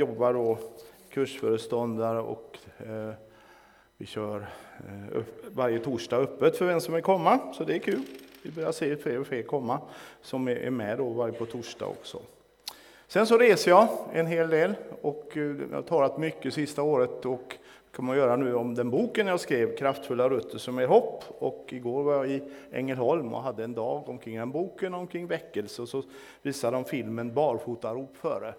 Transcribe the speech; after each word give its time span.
jobbar 0.00 0.34
då 0.34 0.58
kursföreståndare 1.08 2.20
och 2.20 2.58
eh, 2.78 3.10
vi 3.96 4.06
kör 4.06 4.46
eh, 4.88 5.18
upp, 5.18 5.44
varje 5.52 5.78
torsdag 5.78 6.16
öppet 6.16 6.56
för 6.56 6.66
vem 6.66 6.80
som 6.80 6.94
vill 6.94 7.02
komma, 7.02 7.38
så 7.52 7.64
det 7.64 7.74
är 7.74 7.78
kul. 7.78 8.02
Vi 8.42 8.50
börjar 8.50 8.72
se 8.72 8.96
fler 8.96 9.20
och 9.20 9.26
fler 9.26 9.42
komma 9.42 9.80
som 10.22 10.48
är 10.48 10.70
med 10.70 10.98
då 10.98 11.08
varje 11.08 11.32
på 11.32 11.46
torsdag 11.46 11.86
också. 11.86 12.18
Sen 13.08 13.26
så 13.26 13.38
reser 13.38 13.70
jag 13.70 13.88
en 14.12 14.26
hel 14.26 14.50
del 14.50 14.74
och 15.02 15.36
eh, 15.36 15.42
jag 15.42 15.76
har 15.76 15.82
talat 15.82 16.18
mycket 16.18 16.54
sista 16.54 16.82
året 16.82 17.26
och 17.26 17.56
kommer 17.92 18.12
att 18.12 18.18
göra 18.18 18.36
nu 18.36 18.54
om 18.54 18.74
den 18.74 18.90
boken 18.90 19.26
jag 19.26 19.40
skrev, 19.40 19.76
Kraftfulla 19.76 20.30
rötter 20.30 20.58
som 20.58 20.78
är 20.78 20.86
hopp. 20.86 21.24
Och 21.38 21.66
igår 21.68 22.02
var 22.02 22.14
jag 22.14 22.30
i 22.30 22.42
Ängelholm 22.72 23.34
och 23.34 23.42
hade 23.42 23.64
en 23.64 23.74
dag 23.74 24.08
omkring 24.08 24.36
den 24.36 24.50
boken, 24.50 24.94
omkring 24.94 25.26
väckelse. 25.26 25.82
Och 25.82 25.88
så 25.88 26.02
visade 26.42 26.76
de 26.76 26.84
filmen 26.84 27.34
Barfotarop 27.34 28.16
före. 28.16 28.54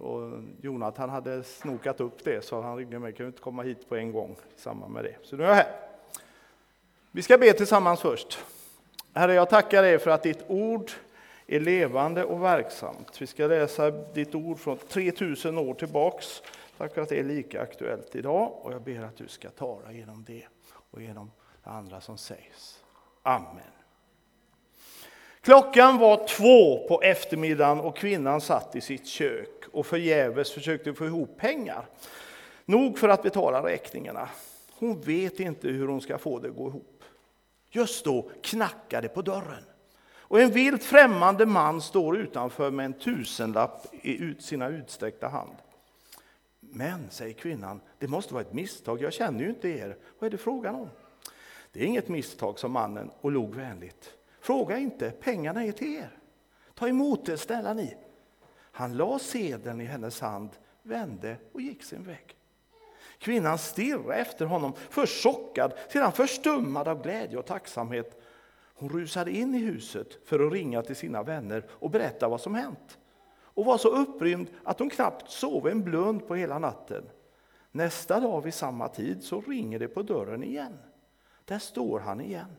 Och 0.00 0.42
Jonathan 0.60 1.10
hade 1.10 1.44
snokat 1.44 2.00
upp 2.00 2.24
det, 2.24 2.44
så 2.44 2.60
han 2.60 2.76
ringde 2.76 2.98
mig, 2.98 3.12
kan 3.12 3.24
du 3.24 3.28
inte 3.28 3.40
komma 3.40 3.62
hit 3.62 3.88
på 3.88 3.96
en 3.96 4.12
gång 4.12 4.36
i 4.56 4.60
samband 4.60 4.92
med 4.92 5.04
det. 5.04 5.16
Så 5.22 5.36
nu 5.36 5.44
är 5.44 5.48
jag 5.48 5.54
här. 5.54 5.72
Vi 7.10 7.22
ska 7.22 7.38
be 7.38 7.52
tillsammans 7.52 8.00
först. 8.00 8.38
Herre, 9.14 9.34
jag 9.34 9.50
tackar 9.50 9.82
dig 9.82 9.98
för 9.98 10.10
att 10.10 10.22
ditt 10.22 10.44
ord 10.46 10.90
är 11.46 11.60
levande 11.60 12.24
och 12.24 12.42
verksamt. 12.42 13.20
Vi 13.22 13.26
ska 13.26 13.46
läsa 13.46 13.90
ditt 13.90 14.34
ord 14.34 14.58
från 14.58 14.78
3000 14.78 15.58
år 15.58 15.74
tillbaks. 15.74 16.42
Tack 16.78 16.94
för 16.94 17.02
att 17.02 17.08
det 17.08 17.18
är 17.18 17.24
lika 17.24 17.62
aktuellt 17.62 18.16
idag 18.16 18.52
och 18.62 18.72
jag 18.72 18.82
ber 18.82 19.02
att 19.02 19.16
du 19.16 19.28
ska 19.28 19.50
tala 19.50 19.92
genom 19.92 20.24
det 20.26 20.44
och 20.70 21.02
genom 21.02 21.30
det 21.64 21.70
andra 21.70 22.00
som 22.00 22.18
sägs. 22.18 22.84
Amen. 23.22 23.72
Klockan 25.40 25.98
var 25.98 26.26
två 26.26 26.88
på 26.88 27.02
eftermiddagen 27.02 27.80
och 27.80 27.96
kvinnan 27.96 28.40
satt 28.40 28.76
i 28.76 28.80
sitt 28.80 29.06
kök 29.06 29.57
och 29.72 29.86
förgäves 29.86 30.52
försökte 30.52 30.94
få 30.94 31.06
ihop 31.06 31.36
pengar. 31.36 31.86
Nog 32.64 32.98
för 32.98 33.08
att 33.08 33.22
betala 33.22 33.62
räkningarna. 33.62 34.28
Hon 34.78 35.00
vet 35.00 35.40
inte 35.40 35.68
hur 35.68 35.88
hon 35.88 36.00
ska 36.00 36.18
få 36.18 36.38
det 36.38 36.48
att 36.48 36.56
gå 36.56 36.68
ihop. 36.68 37.04
Just 37.70 38.04
då 38.04 38.30
knackar 38.42 39.02
det 39.02 39.08
på 39.08 39.22
dörren. 39.22 39.64
Och 40.28 40.40
en 40.40 40.50
vilt 40.50 40.84
främmande 40.84 41.46
man 41.46 41.80
står 41.80 42.16
utanför 42.16 42.70
med 42.70 42.86
en 42.86 42.92
tusenlapp 42.92 43.94
i 43.94 44.34
sina 44.38 44.68
utsträckta 44.68 45.28
hand. 45.28 45.56
Men, 46.60 47.10
säger 47.10 47.34
kvinnan, 47.34 47.80
det 47.98 48.08
måste 48.08 48.34
vara 48.34 48.44
ett 48.44 48.52
misstag, 48.52 49.02
jag 49.02 49.12
känner 49.12 49.40
ju 49.40 49.48
inte 49.48 49.68
er. 49.68 49.96
Vad 50.18 50.26
är 50.26 50.30
det 50.30 50.38
frågan 50.38 50.74
om? 50.74 50.88
Det 51.72 51.80
är 51.80 51.84
inget 51.84 52.08
misstag, 52.08 52.58
sa 52.58 52.68
mannen 52.68 53.10
och 53.20 53.32
log 53.32 53.54
vänligt. 53.54 54.14
Fråga 54.40 54.78
inte, 54.78 55.10
pengarna 55.10 55.64
är 55.64 55.72
till 55.72 55.96
er. 55.96 56.18
Ta 56.74 56.88
emot 56.88 57.26
det, 57.26 57.38
snälla 57.38 57.74
ni. 57.74 57.96
Han 58.78 58.96
la 58.96 59.18
sedeln 59.18 59.80
i 59.80 59.84
hennes 59.84 60.20
hand, 60.20 60.50
vände 60.82 61.36
och 61.52 61.60
gick 61.60 61.82
sin 61.82 62.02
väg. 62.02 62.36
Kvinnan 63.18 63.58
stirrade 63.58 64.14
efter 64.14 64.46
honom, 64.46 64.72
först 64.90 65.22
chockad, 65.22 65.72
sedan 65.88 66.12
förstummad 66.12 66.88
av 66.88 67.02
glädje 67.02 67.38
och 67.38 67.46
tacksamhet. 67.46 68.22
Hon 68.74 68.88
rusade 68.88 69.30
in 69.30 69.54
i 69.54 69.58
huset 69.58 70.18
för 70.24 70.46
att 70.46 70.52
ringa 70.52 70.82
till 70.82 70.96
sina 70.96 71.22
vänner 71.22 71.64
och 71.70 71.90
berätta 71.90 72.28
vad 72.28 72.40
som 72.40 72.54
hänt 72.54 72.98
och 73.42 73.64
var 73.64 73.78
så 73.78 73.88
upprymd 73.88 74.50
att 74.64 74.78
hon 74.78 74.90
knappt 74.90 75.30
sov 75.30 75.68
en 75.68 75.84
blund 75.84 76.28
på 76.28 76.34
hela 76.34 76.58
natten. 76.58 77.04
Nästa 77.70 78.20
dag 78.20 78.40
vid 78.40 78.54
samma 78.54 78.88
tid 78.88 79.24
så 79.24 79.40
ringer 79.40 79.78
det 79.78 79.88
på 79.88 80.02
dörren 80.02 80.44
igen. 80.44 80.78
Där 81.44 81.58
står 81.58 82.00
han 82.00 82.20
igen. 82.20 82.56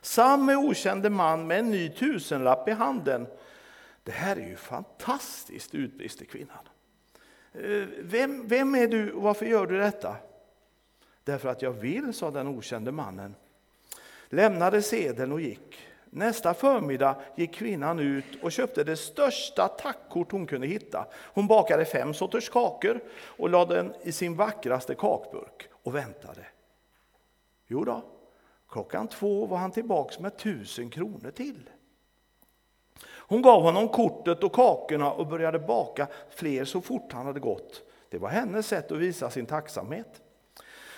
Samme 0.00 0.56
okände 0.56 1.10
man 1.10 1.46
med 1.46 1.58
en 1.58 1.70
ny 1.70 1.88
tusenlapp 1.88 2.68
i 2.68 2.72
handen. 2.72 3.26
Det 4.06 4.12
här 4.12 4.36
är 4.36 4.48
ju 4.48 4.56
fantastiskt, 4.56 5.74
utbrister 5.74 6.24
kvinnan. 6.24 6.68
Eh, 7.52 7.88
vem, 7.98 8.48
vem 8.48 8.74
är 8.74 8.88
du 8.88 9.12
och 9.12 9.22
varför 9.22 9.46
gör 9.46 9.66
du 9.66 9.78
detta? 9.78 10.16
Därför 11.24 11.48
att 11.48 11.62
jag 11.62 11.72
vill, 11.72 12.14
sa 12.14 12.30
den 12.30 12.48
okände 12.48 12.92
mannen. 12.92 13.34
Lämnade 14.28 14.82
sedeln 14.82 15.32
och 15.32 15.40
gick. 15.40 15.78
Nästa 16.04 16.54
förmiddag 16.54 17.16
gick 17.36 17.54
kvinnan 17.54 17.98
ut 17.98 18.24
och 18.42 18.52
köpte 18.52 18.84
det 18.84 18.96
största 18.96 19.68
tackkort 19.68 20.32
hon 20.32 20.46
kunde 20.46 20.66
hitta. 20.66 21.06
Hon 21.14 21.46
bakade 21.46 21.84
fem 21.84 22.14
sorters 22.14 22.48
kakor 22.48 23.00
och 23.18 23.50
lade 23.50 23.74
den 23.74 23.94
i 24.02 24.12
sin 24.12 24.36
vackraste 24.36 24.94
kakburk 24.94 25.68
och 25.70 25.94
väntade. 25.94 26.46
Jo 27.66 27.84
då, 27.84 28.02
klockan 28.68 29.08
två 29.08 29.46
var 29.46 29.58
han 29.58 29.70
tillbaks 29.70 30.18
med 30.18 30.36
tusen 30.36 30.90
kronor 30.90 31.30
till. 31.30 31.70
Hon 33.28 33.42
gav 33.42 33.62
honom 33.62 33.88
kortet 33.88 34.44
och 34.44 34.52
kakorna 34.52 35.12
och 35.12 35.26
började 35.26 35.58
baka 35.58 36.06
fler 36.30 36.64
så 36.64 36.80
fort 36.80 37.12
han 37.12 37.26
hade 37.26 37.40
gått. 37.40 37.82
Det 38.10 38.18
var 38.18 38.28
hennes 38.28 38.66
sätt 38.66 38.92
att 38.92 38.98
visa 38.98 39.30
sin 39.30 39.46
tacksamhet. 39.46 40.22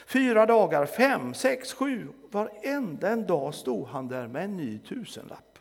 Fyra 0.06 0.46
dagar, 0.46 0.86
fem, 0.86 1.34
sex, 1.34 1.72
sju, 1.72 2.08
varenda 2.30 3.08
en 3.08 3.26
dag 3.26 3.54
stod 3.54 3.86
han 3.86 4.08
där 4.08 4.26
med 4.26 4.44
en 4.44 4.56
ny 4.56 4.78
tusenlapp. 4.78 5.58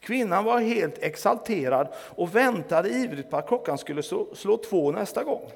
Kvinnan 0.00 0.44
var 0.44 0.60
helt 0.60 0.98
exalterad 0.98 1.88
och 1.96 2.36
väntade 2.36 2.88
ivrigt 2.88 3.30
på 3.30 3.36
att 3.36 3.48
klockan 3.48 3.78
skulle 3.78 4.02
slå 4.34 4.56
två 4.56 4.92
nästa 4.92 5.24
gång. 5.24 5.50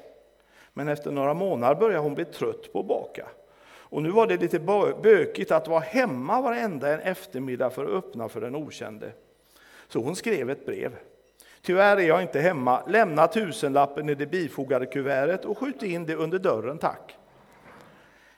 Men 0.73 0.87
efter 0.87 1.11
några 1.11 1.33
månader 1.33 1.75
började 1.75 2.03
hon 2.03 2.15
bli 2.15 2.25
trött 2.25 2.73
på 2.73 2.79
att 2.79 2.85
baka. 2.85 3.27
Och 3.67 4.03
nu 4.03 4.09
var 4.09 4.27
det 4.27 4.37
lite 4.37 4.59
bökigt 5.03 5.51
att 5.51 5.67
vara 5.67 5.79
hemma 5.79 6.41
varenda 6.41 6.93
en 6.93 6.99
eftermiddag 6.99 7.69
för 7.69 7.85
att 7.85 7.91
öppna 7.91 8.29
för 8.29 8.41
den 8.41 8.55
okände. 8.55 9.11
Så 9.87 9.99
hon 9.99 10.15
skrev 10.15 10.49
ett 10.49 10.65
brev. 10.65 10.95
Tyvärr 11.61 11.97
är 11.97 12.07
jag 12.07 12.21
inte 12.21 12.39
hemma. 12.39 12.83
Lämna 12.87 13.27
tusenlappen 13.27 14.09
i 14.09 14.15
det 14.15 14.25
bifogade 14.25 14.85
kuvertet 14.85 15.45
och 15.45 15.57
skjut 15.57 15.83
in 15.83 16.05
det 16.05 16.15
under 16.15 16.39
dörren, 16.39 16.77
tack. 16.77 17.17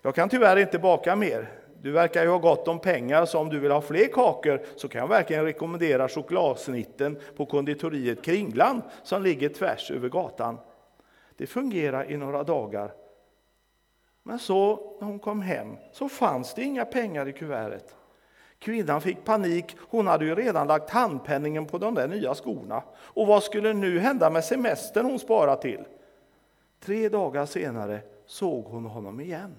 Jag 0.01 0.15
kan 0.15 0.29
tyvärr 0.29 0.57
inte 0.57 0.79
baka 0.79 1.15
mer. 1.15 1.49
Du 1.81 1.91
verkar 1.91 2.23
ju 2.23 2.29
ha 2.29 2.37
gott 2.37 2.67
om 2.67 2.79
pengar, 2.79 3.25
så 3.25 3.39
om 3.39 3.49
du 3.49 3.59
vill 3.59 3.71
ha 3.71 3.81
fler 3.81 4.07
kakor 4.07 4.61
så 4.75 4.87
kan 4.87 5.01
jag 5.01 5.07
verkligen 5.07 5.43
rekommendera 5.43 6.09
chokladsnitten 6.09 7.19
på 7.35 7.45
konditoriet 7.45 8.21
Kringlan 8.21 8.81
som 9.03 9.23
ligger 9.23 9.49
tvärs 9.49 9.91
över 9.91 10.09
gatan. 10.09 10.57
Det 11.37 11.47
fungerar 11.47 12.11
i 12.11 12.17
några 12.17 12.43
dagar. 12.43 12.93
Men 14.23 14.39
så 14.39 14.79
när 14.99 15.07
hon 15.07 15.19
kom 15.19 15.41
hem 15.41 15.77
så 15.91 16.09
fanns 16.09 16.53
det 16.53 16.61
inga 16.61 16.85
pengar 16.85 17.27
i 17.27 17.33
kuvertet. 17.33 17.95
Kvinnan 18.59 19.01
fick 19.01 19.25
panik, 19.25 19.75
hon 19.79 20.07
hade 20.07 20.25
ju 20.25 20.35
redan 20.35 20.67
lagt 20.67 20.89
handpenningen 20.89 21.65
på 21.65 21.77
de 21.77 21.95
där 21.95 22.07
nya 22.07 22.35
skorna. 22.35 22.83
Och 22.97 23.27
vad 23.27 23.43
skulle 23.43 23.73
nu 23.73 23.99
hända 23.99 24.29
med 24.29 24.43
semestern 24.43 25.05
hon 25.05 25.19
sparat 25.19 25.61
till? 25.61 25.83
Tre 26.79 27.09
dagar 27.09 27.45
senare 27.45 28.01
såg 28.25 28.65
hon 28.65 28.85
honom 28.85 29.19
igen 29.19 29.55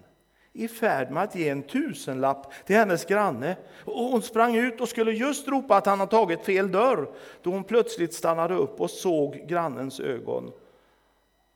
i 0.58 0.68
färd 0.68 1.10
med 1.10 1.22
att 1.22 1.34
ge 1.34 1.48
en 1.48 1.62
tusenlapp 1.62 2.52
till 2.64 2.76
hennes 2.76 3.04
granne. 3.04 3.56
Och 3.84 4.04
hon 4.04 4.22
sprang 4.22 4.56
ut 4.56 4.80
och 4.80 4.88
skulle 4.88 5.12
just 5.12 5.48
ropa 5.48 5.76
att 5.76 5.86
han 5.86 6.00
har 6.00 6.06
tagit 6.06 6.44
fel 6.44 6.72
dörr, 6.72 7.08
då 7.42 7.50
hon 7.50 7.64
plötsligt 7.64 8.14
stannade 8.14 8.54
upp 8.54 8.80
och 8.80 8.90
såg 8.90 9.44
grannens 9.46 10.00
ögon. 10.00 10.52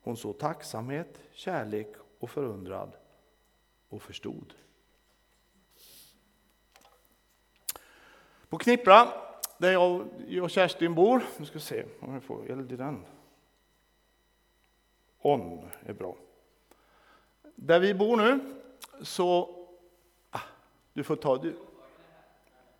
Hon 0.03 0.17
såg 0.17 0.39
tacksamhet, 0.39 1.19
kärlek 1.31 1.93
och 2.19 2.29
förundrad 2.29 2.91
och 3.89 4.01
förstod. 4.01 4.53
På 8.53 8.59
Knippra, 8.59 9.07
där 9.57 9.71
jag 9.71 10.43
och 10.43 10.49
Kerstin 10.49 10.95
bor, 10.95 11.23
nu 11.37 11.45
ska 11.45 11.53
vi 11.53 11.59
se 11.59 11.83
om 11.99 12.13
jag 12.13 12.23
får 12.23 12.51
eld 12.51 12.71
i 12.71 12.75
den. 12.75 13.05
On 15.21 15.69
är 15.85 15.93
bra. 15.93 16.15
Där 17.55 17.79
vi 17.79 17.93
bor 17.93 18.17
nu 18.17 18.39
så... 19.01 19.55
Ah, 20.29 20.39
du 20.93 21.03
får 21.03 21.15
ta... 21.15 21.37
Du, 21.37 21.55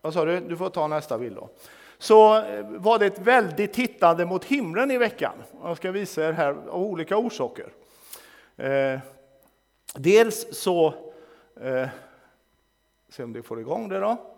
vad 0.01 0.13
sa 0.13 0.25
du? 0.25 0.39
Du 0.39 0.57
får 0.57 0.69
ta 0.69 0.87
nästa 0.87 1.17
bild 1.17 1.35
då. 1.35 1.49
Så 1.97 2.37
eh, 2.37 2.65
var 2.69 2.99
det 2.99 3.05
ett 3.05 3.19
väldigt 3.19 3.73
tittande 3.73 4.25
mot 4.25 4.45
himlen 4.45 4.91
i 4.91 4.97
veckan. 4.97 5.33
Jag 5.61 5.77
ska 5.77 5.91
visa 5.91 6.27
er 6.27 6.31
här 6.31 6.49
av 6.49 6.83
olika 6.83 7.17
orsaker. 7.17 7.73
Eh, 8.55 8.99
dels 9.95 10.57
så... 10.57 10.93
Eh, 11.61 11.87
se 13.09 13.23
om 13.23 13.33
det 13.33 13.43
får 13.43 13.59
igång 13.59 13.89
det 13.89 13.99
då. 13.99 14.32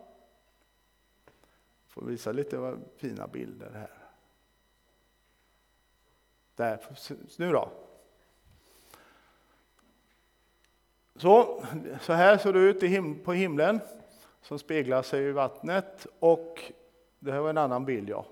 Får 1.96 2.06
visa 2.06 2.32
lite 2.32 2.78
fina 2.98 3.28
bilder 3.28 3.72
här. 3.74 3.90
Där, 6.56 6.80
nu 7.38 7.52
då. 7.52 7.72
Så, 11.16 11.64
så 12.02 12.14
här 12.14 12.38
ser 12.38 12.54
det 12.54 12.60
ut 12.60 12.84
him 12.84 13.20
på 13.20 13.34
himlen 13.34 13.80
som 14.42 14.60
speglar 14.60 15.02
sig 15.02 15.24
i 15.24 15.32
vattnet. 15.32 16.08
Och 16.20 16.72
det 17.20 17.32
här 17.32 17.40
var 17.40 17.50
en 17.50 17.58
annan 17.58 17.86
bild. 17.86 18.10
ja. 18.10 18.26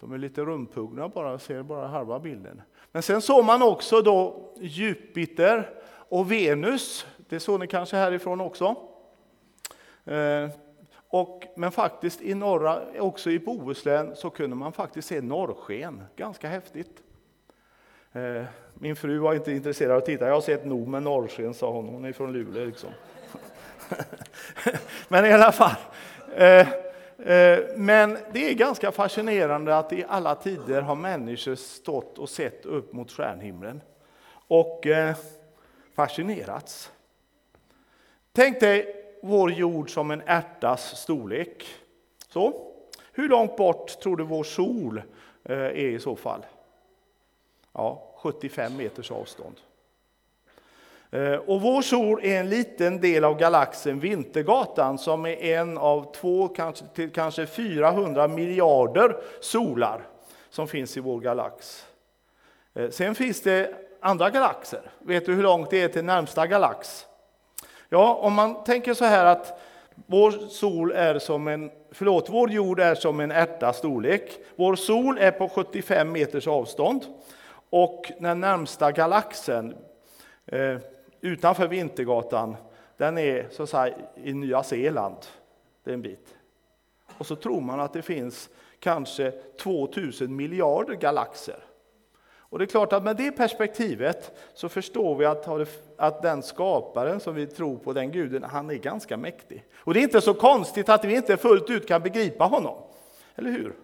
De 0.00 0.12
är 0.12 0.18
lite 0.18 0.40
rumphugna 0.44 1.08
bara, 1.08 1.38
ser 1.38 1.62
bara 1.62 1.86
halva 1.86 2.18
bilden. 2.18 2.62
Men 2.92 3.02
sen 3.02 3.22
såg 3.22 3.44
man 3.44 3.62
också 3.62 4.02
då 4.02 4.50
Jupiter 4.56 5.70
och 6.08 6.32
Venus. 6.32 7.06
Det 7.16 7.40
såg 7.40 7.60
ni 7.60 7.66
kanske 7.66 7.96
härifrån 7.96 8.40
också. 8.40 8.76
Eh, 10.04 10.50
och, 11.10 11.44
men 11.56 11.72
faktiskt 11.72 12.22
i 12.22 12.34
norra, 12.34 12.80
också 12.98 13.30
i 13.30 13.38
Bohuslän, 13.38 14.16
så 14.16 14.30
kunde 14.30 14.56
man 14.56 14.72
faktiskt 14.72 15.08
se 15.08 15.20
norrsken. 15.20 16.02
Ganska 16.16 16.48
häftigt. 16.48 17.02
Eh, 18.12 18.44
min 18.74 18.96
fru 18.96 19.18
var 19.18 19.34
inte 19.34 19.52
intresserad 19.52 19.92
av 19.92 19.98
att 19.98 20.06
titta. 20.06 20.26
Jag 20.26 20.34
har 20.34 20.40
sett 20.40 20.64
nog 20.64 20.88
med 20.88 21.02
norrsken, 21.02 21.54
sa 21.54 21.72
hon. 21.72 21.88
Hon 21.88 22.04
är 22.04 22.12
från 22.12 22.32
Luleå. 22.32 22.64
Liksom. 22.64 22.90
Men 25.08 25.24
i 25.24 25.32
alla 25.32 25.52
fall. 25.52 25.76
Eh, 26.36 26.68
eh, 27.32 27.58
men 27.76 28.18
det 28.32 28.50
är 28.50 28.54
ganska 28.54 28.92
fascinerande 28.92 29.78
att 29.78 29.92
i 29.92 30.04
alla 30.08 30.34
tider 30.34 30.82
har 30.82 30.94
människor 30.94 31.54
stått 31.54 32.18
och 32.18 32.28
sett 32.28 32.66
upp 32.66 32.92
mot 32.92 33.12
stjärnhimlen 33.12 33.80
och 34.48 34.86
eh, 34.86 35.16
fascinerats. 35.94 36.92
Tänk 38.32 38.60
dig 38.60 38.97
vår 39.22 39.52
jord 39.52 39.90
som 39.90 40.10
en 40.10 40.22
ärtas 40.26 40.96
storlek. 40.96 41.66
Så. 42.28 42.64
Hur 43.12 43.28
långt 43.28 43.56
bort 43.56 44.00
tror 44.00 44.16
du 44.16 44.24
vår 44.24 44.44
sol 44.44 45.02
eh, 45.44 45.56
är 45.56 45.74
i 45.74 45.98
så 46.00 46.16
fall? 46.16 46.46
Ja, 47.72 48.14
75 48.16 48.76
meters 48.76 49.10
avstånd. 49.10 49.56
Eh, 51.10 51.34
och 51.34 51.60
vår 51.60 51.82
sol 51.82 52.20
är 52.22 52.40
en 52.40 52.48
liten 52.48 53.00
del 53.00 53.24
av 53.24 53.38
galaxen 53.38 54.00
Vintergatan 54.00 54.98
som 54.98 55.26
är 55.26 55.42
en 55.42 55.78
av 55.78 56.14
två, 56.14 56.48
kanske, 56.48 56.84
till 56.94 57.10
kanske 57.10 57.46
400 57.46 58.28
miljarder 58.28 59.16
solar 59.40 60.06
som 60.50 60.68
finns 60.68 60.96
i 60.96 61.00
vår 61.00 61.20
galax. 61.20 61.86
Eh, 62.74 62.90
sen 62.90 63.14
finns 63.14 63.42
det 63.42 63.74
andra 64.00 64.30
galaxer. 64.30 64.90
Vet 64.98 65.26
du 65.26 65.34
hur 65.34 65.42
långt 65.42 65.70
det 65.70 65.82
är 65.82 65.88
till 65.88 66.04
närmsta 66.04 66.46
galax? 66.46 67.07
Ja, 67.88 68.14
om 68.14 68.32
man 68.32 68.64
tänker 68.64 68.94
så 68.94 69.04
här 69.04 69.26
att 69.26 69.60
vår 70.06 70.30
sol 70.30 70.92
är 70.92 71.18
som 71.18 71.48
en, 71.48 71.70
förlåt, 71.90 72.28
vår 72.28 72.50
jord 72.50 72.80
är 72.80 72.94
som 72.94 73.20
en 73.20 73.30
ärta 73.30 73.72
storlek. 73.72 74.38
Vår 74.56 74.76
sol 74.76 75.18
är 75.18 75.30
på 75.30 75.48
75 75.48 76.12
meters 76.12 76.46
avstånd. 76.46 77.04
Och 77.70 78.12
den 78.20 78.40
närmsta 78.40 78.92
galaxen 78.92 79.74
eh, 80.46 80.76
utanför 81.20 81.68
Vintergatan, 81.68 82.56
den 82.96 83.18
är 83.18 83.46
så 83.50 83.62
att 83.62 83.68
säga, 83.68 83.94
i 84.14 84.32
Nya 84.32 84.62
Zeeland. 84.62 85.16
Det 85.84 85.90
är 85.90 85.94
en 85.94 86.02
bit. 86.02 86.34
Och 87.18 87.26
så 87.26 87.36
tror 87.36 87.60
man 87.60 87.80
att 87.80 87.92
det 87.92 88.02
finns 88.02 88.50
kanske 88.78 89.30
2000 89.62 90.36
miljarder 90.36 90.94
galaxer. 90.94 91.67
Och 92.50 92.58
det 92.58 92.64
är 92.64 92.66
klart 92.66 92.92
att 92.92 93.04
med 93.04 93.16
det 93.16 93.32
perspektivet 93.32 94.32
så 94.54 94.68
förstår 94.68 95.16
vi 95.16 95.24
att, 95.24 95.48
att 95.96 96.22
den 96.22 96.42
skaparen 96.42 97.20
som 97.20 97.34
vi 97.34 97.46
tror 97.46 97.78
på, 97.78 97.92
den 97.92 98.12
guden, 98.12 98.42
han 98.42 98.70
är 98.70 98.74
ganska 98.74 99.16
mäktig. 99.16 99.64
Och 99.76 99.94
det 99.94 100.00
är 100.00 100.02
inte 100.02 100.20
så 100.20 100.34
konstigt 100.34 100.88
att 100.88 101.04
vi 101.04 101.16
inte 101.16 101.36
fullt 101.36 101.70
ut 101.70 101.88
kan 101.88 102.02
begripa 102.02 102.44
honom. 102.44 102.78
Eller 103.36 103.50
hur? 103.50 103.74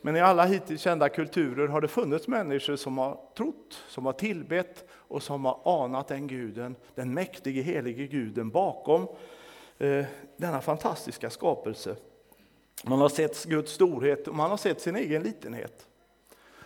Men 0.00 0.16
i 0.16 0.20
alla 0.20 0.44
hittills 0.44 0.80
kända 0.80 1.08
kulturer 1.08 1.68
har 1.68 1.80
det 1.80 1.88
funnits 1.88 2.28
människor 2.28 2.76
som 2.76 2.98
har 2.98 3.20
trott, 3.36 3.84
som 3.88 4.06
har 4.06 4.12
tillbett 4.12 4.84
och 4.90 5.22
som 5.22 5.44
har 5.44 5.84
anat 5.84 6.08
den 6.08 6.26
guden, 6.26 6.76
den 6.94 7.14
mäktige 7.14 7.62
helige 7.62 8.06
guden 8.06 8.50
bakom 8.50 9.06
eh, 9.78 10.04
denna 10.36 10.60
fantastiska 10.60 11.30
skapelse. 11.30 11.96
Man 12.84 13.00
har 13.00 13.08
sett 13.08 13.44
Guds 13.44 13.72
storhet 13.72 14.28
och 14.28 14.34
man 14.34 14.50
har 14.50 14.56
sett 14.56 14.80
sin 14.80 14.96
egen 14.96 15.22
litenhet. 15.22 15.86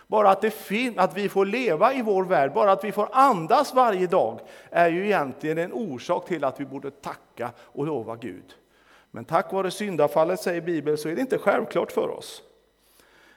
Bara 0.07 0.29
att, 0.29 0.41
det 0.41 0.51
fin 0.51 0.99
att 0.99 1.17
vi 1.17 1.29
får 1.29 1.45
leva 1.45 1.93
i 1.93 2.01
vår 2.01 2.23
värld, 2.23 2.53
bara 2.53 2.71
att 2.71 2.83
vi 2.83 2.91
får 2.91 3.09
andas 3.11 3.73
varje 3.73 4.07
dag 4.07 4.39
är 4.71 4.89
ju 4.89 5.05
egentligen 5.05 5.57
en 5.57 5.73
orsak 5.73 6.27
till 6.27 6.43
att 6.43 6.59
vi 6.59 6.65
borde 6.65 6.91
tacka 6.91 7.51
och 7.59 7.85
lova 7.85 8.15
Gud. 8.15 8.53
Men 9.11 9.25
tack 9.25 9.53
vare 9.53 9.71
syndafallet, 9.71 10.39
säger 10.39 10.61
Bibeln, 10.61 10.97
så 10.97 11.09
är 11.09 11.15
det 11.15 11.21
inte 11.21 11.37
självklart 11.37 11.91
för 11.91 12.09
oss. 12.09 12.41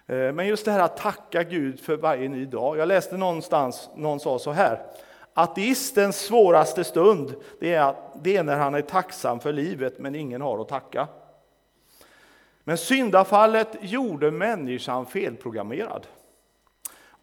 Eh, 0.06 0.32
men 0.32 0.46
just 0.46 0.64
det 0.64 0.70
här 0.70 0.81
att 0.81 0.96
tacka 0.96 1.43
Gud 1.43 1.81
för 1.81 1.96
varje 1.96 2.28
ny 2.28 2.46
dag. 2.46 2.78
Jag 2.78 2.88
läste 2.88 3.16
någonstans, 3.16 3.90
någon 3.96 4.20
sa 4.20 4.38
så 4.38 4.50
här. 4.50 4.82
Ateistens 5.34 6.20
svåraste 6.20 6.84
stund, 6.84 7.34
det 7.61 7.75
är, 7.75 7.94
det 8.23 8.37
är 8.37 8.43
när 8.43 8.56
han 8.56 8.75
är 8.75 8.82
tacksam 8.82 9.40
för 9.40 9.52
livet 9.52 9.99
men 9.99 10.14
ingen 10.14 10.40
har 10.40 10.61
att 10.61 10.69
tacka. 10.69 11.08
Men 12.64 12.78
syndafallet 12.78 13.69
gjorde 13.81 14.31
människan 14.31 15.06
felprogrammerad. 15.06 16.06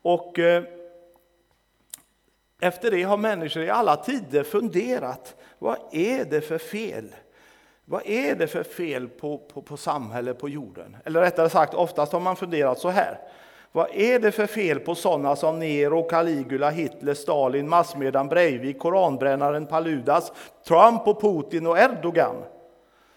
Och 0.08 0.40
eh, 0.40 0.64
efter 2.62 2.92
det 2.92 3.04
har 3.04 3.18
människor 3.18 3.64
i 3.64 3.70
alla 3.70 3.96
tider 3.96 4.44
funderat, 4.44 5.36
vad 5.60 5.78
är 5.92 6.26
det 6.26 6.42
för 6.42 6.58
fel? 6.58 7.16
Vad 7.86 8.02
är 8.06 8.36
det 8.36 8.48
för 8.48 8.64
fel 8.64 9.08
på, 9.08 9.38
på, 9.38 9.62
på 9.62 9.78
samhället 9.78 10.40
på 10.40 10.50
jorden? 10.50 10.98
Eller 11.06 11.22
rättare 11.22 11.50
sagt, 11.50 11.74
oftast 11.74 12.12
har 12.12 12.20
man 12.20 12.36
funderat 12.36 12.80
så 12.80 12.90
här. 12.90 13.20
Vad 13.72 13.90
är 13.94 14.20
det 14.20 14.32
för 14.32 14.46
fel 14.46 14.80
på 14.80 14.96
sådana 14.96 15.36
som 15.36 15.60
Nero, 15.60 16.04
Caligula, 16.04 16.70
Hitler, 16.70 17.14
Stalin, 17.14 17.70
massmedien 17.70 18.28
Breivik, 18.28 18.80
koranbrännaren 18.80 19.66
Paludas, 19.66 20.32
Trump 20.68 21.08
och 21.08 21.22
Putin 21.22 21.68
och 21.68 21.80
Erdogan? 21.80 22.36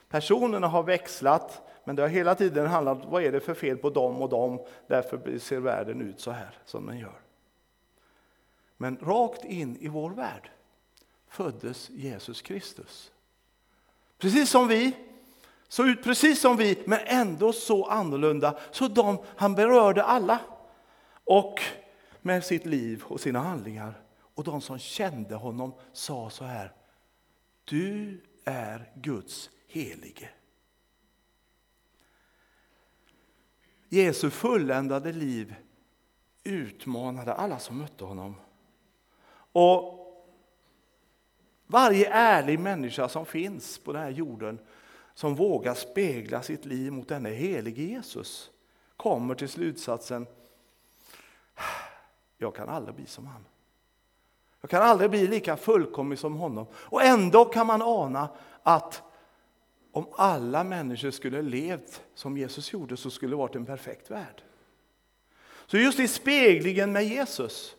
Personerna 0.08 0.66
har 0.66 0.82
växlat, 0.82 1.69
men 1.90 1.96
det 1.96 2.02
har 2.02 2.08
hela 2.08 2.34
tiden 2.34 2.66
handlat 2.66 3.04
om 3.04 3.10
vad 3.10 3.22
är 3.22 3.32
det 3.32 3.40
för 3.40 3.54
fel 3.54 3.76
på 3.76 3.90
dem 3.90 4.22
och 4.22 4.28
dem, 4.28 4.60
därför 4.86 5.38
ser 5.38 5.60
världen 5.60 6.00
ut 6.00 6.20
så 6.20 6.30
här 6.30 6.58
som 6.64 6.86
den 6.86 6.98
gör. 6.98 7.20
Men 8.76 8.96
rakt 8.96 9.44
in 9.44 9.76
i 9.80 9.88
vår 9.88 10.10
värld 10.10 10.50
föddes 11.28 11.90
Jesus 11.90 12.42
Kristus. 12.42 13.12
Precis 14.18 14.50
som 14.50 14.68
vi, 14.68 14.96
såg 15.68 15.88
ut 15.88 16.02
precis 16.04 16.40
som 16.40 16.56
vi, 16.56 16.82
men 16.84 16.98
ändå 17.04 17.52
så 17.52 17.84
annorlunda. 17.84 18.58
Så 18.70 18.88
de, 18.88 19.18
han 19.36 19.54
berörde 19.54 20.02
alla. 20.02 20.38
Och 21.24 21.60
med 22.20 22.44
sitt 22.44 22.66
liv 22.66 23.02
och 23.04 23.20
sina 23.20 23.38
handlingar. 23.38 24.00
Och 24.34 24.44
de 24.44 24.60
som 24.60 24.78
kände 24.78 25.34
honom 25.34 25.72
sa 25.92 26.30
så 26.30 26.44
här. 26.44 26.72
Du 27.64 28.20
är 28.44 28.92
Guds 28.94 29.50
helige. 29.66 30.28
Jesu 33.92 34.30
fulländade 34.30 35.12
liv 35.12 35.54
utmanade 36.44 37.34
alla 37.34 37.58
som 37.58 37.78
mötte 37.78 38.04
honom. 38.04 38.34
Och 39.52 39.96
varje 41.66 42.10
ärlig 42.10 42.60
människa 42.60 43.08
som 43.08 43.26
finns 43.26 43.78
på 43.78 43.92
den 43.92 44.02
här 44.02 44.10
jorden 44.10 44.58
som 45.14 45.34
vågar 45.34 45.74
spegla 45.74 46.42
sitt 46.42 46.64
liv 46.64 46.92
mot 46.92 47.08
denne 47.08 47.30
helige 47.30 47.82
Jesus 47.82 48.50
kommer 48.96 49.34
till 49.34 49.48
slutsatsen 49.48 50.26
jag 52.38 52.54
kan 52.54 52.68
aldrig 52.68 52.94
bli 52.94 53.06
som 53.06 53.26
han. 53.26 53.44
Jag 54.60 54.70
kan 54.70 54.82
aldrig 54.82 55.10
bli 55.10 55.26
lika 55.26 55.56
fullkomlig 55.56 56.18
som 56.18 56.36
honom. 56.36 56.66
Och 56.74 57.02
ändå 57.02 57.44
kan 57.44 57.66
man 57.66 57.82
ana 57.82 58.28
att 58.62 59.02
om 59.92 60.06
alla 60.12 60.64
människor 60.64 61.10
skulle 61.10 61.42
levt 61.42 62.02
som 62.14 62.36
Jesus 62.36 62.72
gjorde 62.72 62.96
så 62.96 63.10
skulle 63.10 63.32
det 63.32 63.36
varit 63.36 63.54
en 63.54 63.66
perfekt 63.66 64.10
värld. 64.10 64.42
Så 65.66 65.78
just 65.78 66.00
i 66.00 66.08
speglingen 66.08 66.92
med 66.92 67.04
Jesus 67.04 67.76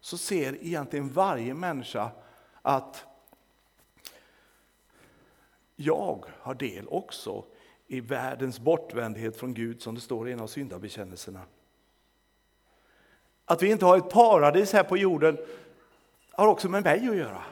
så 0.00 0.18
ser 0.18 0.64
egentligen 0.64 1.08
varje 1.08 1.54
människa 1.54 2.10
att 2.62 3.04
jag 5.76 6.26
har 6.40 6.54
del 6.54 6.88
också 6.88 7.44
i 7.86 8.00
världens 8.00 8.60
bortvändhet 8.60 9.36
från 9.36 9.54
Gud 9.54 9.82
som 9.82 9.94
det 9.94 10.00
står 10.00 10.28
i 10.28 10.32
en 10.32 10.40
av 10.40 10.46
syndabekännelserna. 10.46 11.40
Att 13.44 13.62
vi 13.62 13.70
inte 13.70 13.84
har 13.84 13.96
ett 13.96 14.10
paradis 14.10 14.72
här 14.72 14.82
på 14.82 14.96
jorden 14.96 15.38
har 16.30 16.46
också 16.46 16.68
med 16.68 16.84
mig 16.84 17.08
att 17.08 17.16
göra. 17.16 17.42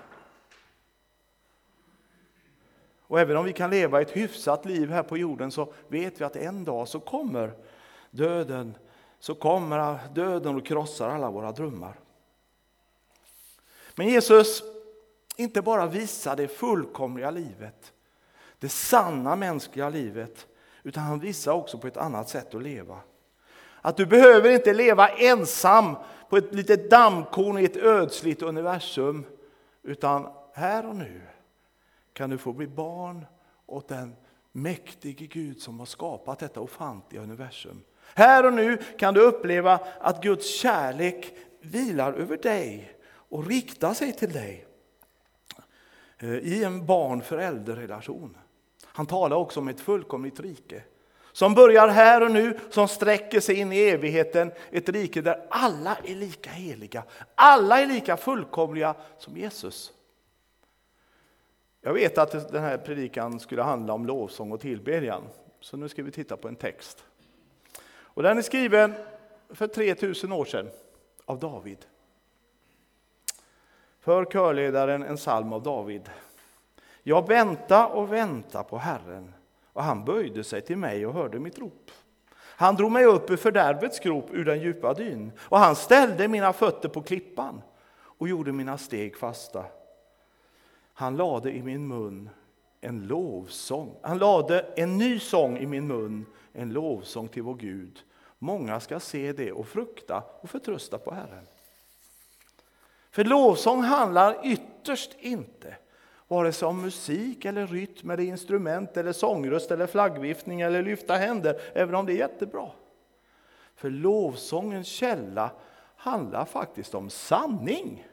Och 3.13 3.21
även 3.21 3.37
om 3.37 3.45
vi 3.45 3.53
kan 3.53 3.71
leva 3.71 4.01
ett 4.01 4.11
hyfsat 4.11 4.65
liv 4.65 4.91
här 4.91 5.03
på 5.03 5.17
jorden 5.17 5.51
så 5.51 5.73
vet 5.89 6.21
vi 6.21 6.25
att 6.25 6.37
en 6.37 6.65
dag 6.65 6.89
så 6.89 7.01
kommer 7.01 7.53
döden, 8.11 8.75
så 9.19 9.35
kommer 9.35 9.99
döden 10.15 10.57
och 10.57 10.67
krossar 10.67 11.09
alla 11.09 11.31
våra 11.31 11.53
drömmar. 11.53 11.99
Men 13.95 14.09
Jesus 14.09 14.63
inte 15.37 15.63
bara 15.63 15.87
visar 15.87 16.37
det 16.37 16.49
fullkomliga 16.49 17.31
livet 17.31 17.93
det 18.59 18.69
sanna 18.69 19.37
mänskliga 19.37 19.89
livet, 19.89 20.47
utan 20.83 21.03
han 21.03 21.21
visar 21.21 21.53
också 21.53 21.79
på 21.79 21.87
ett 21.87 21.97
annat 21.97 22.29
sätt 22.29 22.55
att 22.55 22.63
leva. 22.63 22.99
Att 23.81 23.97
du 23.97 24.07
behöver 24.07 24.51
inte 24.51 24.75
leva 24.75 25.09
ensam 25.09 25.97
på 26.29 26.37
ett 26.37 26.55
litet 26.55 26.91
dammkorn 26.91 27.59
i 27.59 27.65
ett 27.65 27.77
ödsligt 27.77 28.43
universum, 28.43 29.25
utan 29.83 30.29
här 30.53 30.89
och 30.89 30.97
nu 30.97 31.21
kan 32.13 32.31
du 32.31 32.39
få 32.39 32.53
bli 32.53 32.67
barn 32.67 33.27
åt 33.67 33.89
den 33.89 34.17
mäktige 34.53 35.27
Gud 35.27 35.61
som 35.61 35.79
har 35.79 35.87
skapat 35.87 36.39
detta 36.39 36.61
ofantliga 36.61 37.23
universum. 37.23 37.83
Här 38.15 38.47
och 38.47 38.53
nu 38.53 38.77
kan 38.77 39.15
du 39.15 39.21
uppleva 39.21 39.81
att 40.01 40.23
Guds 40.23 40.61
kärlek 40.61 41.35
vilar 41.61 42.13
över 42.13 42.37
dig 42.37 42.97
och 43.05 43.47
riktar 43.47 43.95
sig 43.95 44.13
till 44.13 44.33
dig 44.33 44.67
eh, 46.19 46.35
i 46.35 46.65
en 46.65 46.87
barn-förälder-relation. 46.87 48.37
Han 48.85 49.07
talar 49.07 49.37
också 49.37 49.61
om 49.61 49.69
ett 49.69 49.81
fullkomligt 49.81 50.41
rike 50.41 50.83
som 51.33 51.55
börjar 51.55 51.89
här 51.89 52.23
och 52.23 52.31
nu, 52.31 52.59
som 52.71 52.89
sträcker 52.89 53.41
sig 53.41 53.55
in 53.55 53.73
i 53.73 53.79
evigheten. 53.79 54.53
Ett 54.71 54.89
rike 54.89 55.21
där 55.21 55.47
alla 55.51 55.97
är 56.05 56.15
lika 56.15 56.51
heliga, 56.51 57.05
alla 57.35 57.81
är 57.81 57.87
lika 57.87 58.17
fullkomliga 58.17 58.95
som 59.19 59.37
Jesus. 59.37 59.93
Jag 61.85 61.93
vet 61.93 62.19
att 62.19 62.53
den 62.53 62.63
här 62.63 62.79
predikan 62.79 63.41
skulle 63.41 63.63
handla 63.63 63.93
om 63.93 64.07
lovsång 64.07 64.53
och 64.53 64.61
tillbedjan, 64.61 65.23
så 65.61 65.77
nu 65.77 65.89
ska 65.89 66.03
vi 66.03 66.11
titta 66.11 66.37
på 66.37 66.49
en 66.49 66.57
text. 66.57 67.05
Och 67.93 68.23
den 68.23 68.39
är 68.39 68.43
skriven 68.43 68.95
för 69.49 69.67
3000 69.67 70.33
år 70.33 70.45
sedan 70.45 70.71
av 71.25 71.39
David. 71.39 71.79
För 74.01 74.25
körledaren 74.25 75.03
en 75.03 75.17
psalm 75.17 75.53
av 75.53 75.63
David. 75.63 76.11
Jag 77.03 77.29
väntade 77.29 77.95
och 77.95 78.13
väntade 78.13 78.65
på 78.65 78.79
Herren, 78.79 79.35
och 79.73 79.83
han 79.83 80.05
böjde 80.05 80.45
sig 80.45 80.61
till 80.61 80.77
mig 80.77 81.07
och 81.07 81.15
hörde 81.15 81.39
mitt 81.39 81.59
rop. 81.59 81.91
Han 82.39 82.77
drog 82.77 82.93
mig 82.93 83.05
upp 83.05 83.31
ur 83.31 83.37
fördärvets 83.37 84.01
grop, 84.01 84.29
ur 84.33 84.45
den 84.45 84.61
djupa 84.61 84.95
dyn, 84.95 85.33
och 85.39 85.59
han 85.59 85.77
ställde 85.77 86.29
mina 86.29 86.53
fötter 86.53 86.89
på 86.89 87.03
klippan 87.03 87.63
och 87.95 88.29
gjorde 88.29 88.53
mina 88.53 88.79
steg 88.79 89.17
fasta. 89.17 89.65
Han 90.95 91.17
lade 91.17 91.53
i 91.53 91.63
min 91.63 91.87
mun 91.87 92.31
en 92.81 93.07
lovsång. 93.07 93.97
Han 94.03 94.19
lade 94.19 94.61
en 94.61 94.99
ny 94.99 95.19
sång 95.19 95.59
i 95.59 95.67
min 95.67 95.87
mun, 95.87 96.27
en 96.53 96.73
lovsång 96.73 97.29
till 97.29 97.43
vår 97.43 97.55
Gud. 97.55 98.03
Många 98.39 98.81
ska 98.81 99.01
se 99.01 99.33
det 99.33 99.53
och 99.53 99.67
frukta 99.67 100.23
och 100.41 100.51
förtrösta 100.51 100.99
på 100.99 101.15
Herren. 101.15 101.47
För 103.11 103.25
lovsång 103.25 103.83
handlar 103.83 104.47
ytterst 104.47 105.17
inte 105.21 105.77
vare 106.29 106.53
sig 106.53 106.69
om 106.69 106.83
musik 106.83 107.45
eller 107.45 107.67
rytm 107.67 108.11
eller 108.11 108.25
instrument 108.25 108.97
eller 108.97 109.13
sångröst 109.13 109.71
eller 109.71 109.87
flaggviftning 109.87 110.61
eller 110.61 110.83
lyfta 110.83 111.15
händer, 111.15 111.61
även 111.75 111.95
om 111.95 112.07
det 112.07 112.13
är 112.13 112.17
jättebra. 112.17 112.71
För 113.75 113.91
lovsångens 113.91 114.87
källa 114.87 115.51
handlar 115.97 116.45
faktiskt 116.45 116.95
om 116.95 117.11
sanning 117.11 118.07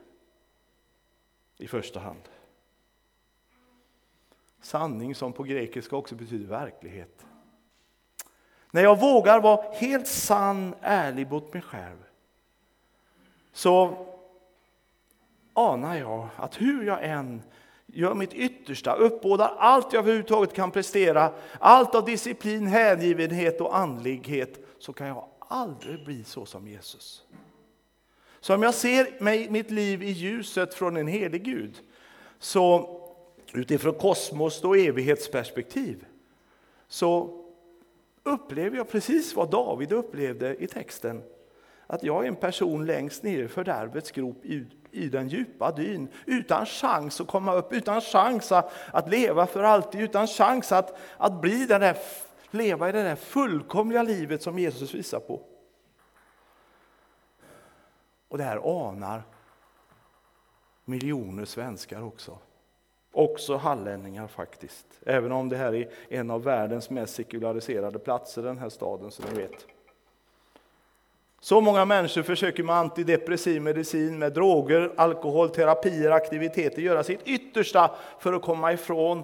i 1.58 1.68
första 1.68 2.00
hand. 2.00 2.22
Sanning 4.62 5.16
som 5.16 5.34
på 5.34 5.44
grekiska 5.44 5.96
också 5.96 6.16
betyder 6.16 6.48
verklighet. 6.48 7.25
När 8.72 8.84
jag 8.84 9.00
vågar 9.00 9.42
vara 9.42 9.72
helt 9.74 10.08
sann, 10.08 10.75
ärlig 10.82 11.32
mot 11.32 11.54
mig 11.54 11.62
själv 11.62 11.98
så 13.51 14.06
anar 15.54 15.96
jag 15.96 16.28
att 16.36 16.62
hur 16.62 16.84
jag 16.84 17.04
än 17.04 17.42
gör 17.86 18.13
mitt 18.13 18.34
yttersta, 18.34 18.94
uppbådar 18.96 19.56
allt 19.58 19.94
jag 19.94 20.00
överhuvudtaget 20.00 20.54
kan 20.54 20.72
prestera, 20.72 21.34
allt 21.60 21.96
av 21.96 22.06
disciplin, 22.06 22.68
hängivenhet 22.68 23.62
och 23.62 23.78
andlighet, 23.78 24.60
så 24.80 24.94
kan 24.94 25.08
jag 25.08 25.25
aldrig 25.39 26.06
bli 26.06 26.24
så 26.24 26.46
som 26.46 26.68
Jesus. 26.68 27.24
Så 28.39 28.56
om 28.56 28.63
jag 28.63 28.74
ser 28.74 29.24
mig, 29.24 29.50
mitt 29.50 29.72
liv 29.72 30.04
i 30.04 30.12
ljuset 30.12 30.74
från 30.74 30.98
en 30.98 31.08
helig 31.08 31.44
Gud, 31.44 31.75
så 32.39 32.99
utifrån 33.53 33.94
kosmos 33.94 34.63
och 34.63 34.77
evighetsperspektiv, 34.77 36.06
så 36.88 37.39
upplever 38.24 38.77
jag 38.77 38.89
precis 38.89 39.36
vad 39.36 39.50
David 39.50 39.91
upplevde 39.91 40.63
i 40.63 40.68
texten. 40.68 41.24
Att 41.88 42.03
jag 42.03 42.24
är 42.24 42.27
en 42.27 42.36
person 42.36 42.86
längst 42.86 43.24
ner 43.24 43.44
i 43.44 43.48
fördärvets 43.48 44.12
grop 44.12 44.46
i 44.91 45.10
den 45.10 45.27
djupa 45.27 45.72
dyn, 45.72 46.08
utan 46.25 46.65
chans 46.65 47.22
att 47.22 47.27
komma 47.27 47.53
upp, 47.53 47.74
utan 47.74 48.01
chans 48.01 48.51
att, 48.51 48.74
att 48.94 49.10
leva 49.10 49.48
för 49.48 49.63
alltid, 49.63 50.01
utan 50.01 50.27
chans 50.27 50.72
att, 50.72 50.98
att 51.18 51.41
bli 51.41 51.65
den 51.65 51.82
där, 51.82 51.98
leva 52.51 52.89
i 52.89 52.91
det 52.91 53.03
där 53.03 53.15
fullkomliga 53.15 54.03
livet 54.03 54.44
som 54.44 54.60
Jesus 54.60 54.94
visar 54.94 55.20
på. 55.20 55.41
Och 58.27 58.38
det 58.38 58.44
här 58.44 58.88
anar 58.88 59.24
miljoner 60.86 61.46
svenskar 61.46 62.01
också. 62.01 62.38
Också 63.12 63.56
hallänningar 63.56 64.28
faktiskt. 64.28 64.86
Även 65.06 65.32
om 65.32 65.50
det 65.50 65.58
här 65.58 65.75
är 65.75 65.89
en 66.10 66.32
av 66.32 66.44
världens 66.44 66.89
mest 66.89 67.16
sekulariserade 67.16 68.00
platser, 68.00 68.44
den 68.44 68.58
här 68.58 68.70
staden, 68.70 69.12
så 69.12 69.24
ni 69.24 69.42
vet. 69.42 69.66
Så 71.42 71.62
många 71.62 71.86
människor 71.86 72.24
försöker 72.24 72.63
med 72.63 72.75
antidepressiv 72.75 73.62
medicin, 73.62 74.20
med 74.20 74.34
droger, 74.34 74.94
alkohol, 74.98 75.50
terapier, 75.50 76.12
aktiviteter 76.12 76.82
göra 76.82 77.04
sitt 77.04 77.28
yttersta 77.28 77.92
för 78.20 78.34
att 78.34 78.42
komma 78.42 78.74
ifrån 78.74 79.24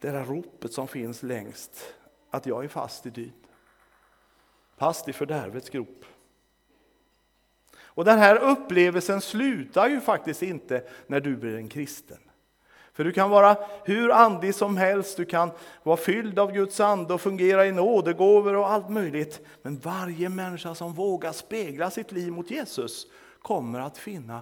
det 0.00 0.10
där 0.10 0.24
ropet 0.24 0.72
som 0.72 0.88
finns 0.88 1.22
längst, 1.22 1.94
att 2.30 2.46
jag 2.46 2.64
är 2.64 2.68
fast 2.68 3.06
i 3.06 3.10
dyn. 3.10 3.32
Fast 4.76 5.08
i 5.08 5.12
fördärvets 5.12 5.70
grop. 5.70 6.04
Och 7.76 8.04
den 8.04 8.18
här 8.18 8.36
upplevelsen 8.36 9.20
slutar 9.20 9.88
ju 9.88 10.00
faktiskt 10.00 10.42
inte 10.42 10.84
när 11.06 11.20
du 11.20 11.36
blir 11.36 11.56
en 11.56 11.68
kristen. 11.68 12.18
För 12.94 13.04
du 13.04 13.12
kan 13.12 13.30
vara 13.30 13.56
hur 13.84 14.12
andlig 14.12 14.54
som 14.54 14.76
helst, 14.76 15.16
du 15.16 15.24
kan 15.24 15.50
vara 15.82 15.96
fylld 15.96 16.38
av 16.38 16.52
Guds 16.52 16.80
ande 16.80 17.14
och 17.14 17.20
fungera 17.20 17.66
i 17.66 17.72
nådegåvor 17.72 18.54
och 18.54 18.70
allt 18.70 18.88
möjligt. 18.88 19.40
Men 19.62 19.78
varje 19.78 20.28
människa 20.28 20.74
som 20.74 20.92
vågar 20.92 21.32
spegla 21.32 21.90
sitt 21.90 22.12
liv 22.12 22.32
mot 22.32 22.50
Jesus 22.50 23.06
kommer 23.42 23.80
att 23.80 23.98
finna, 23.98 24.40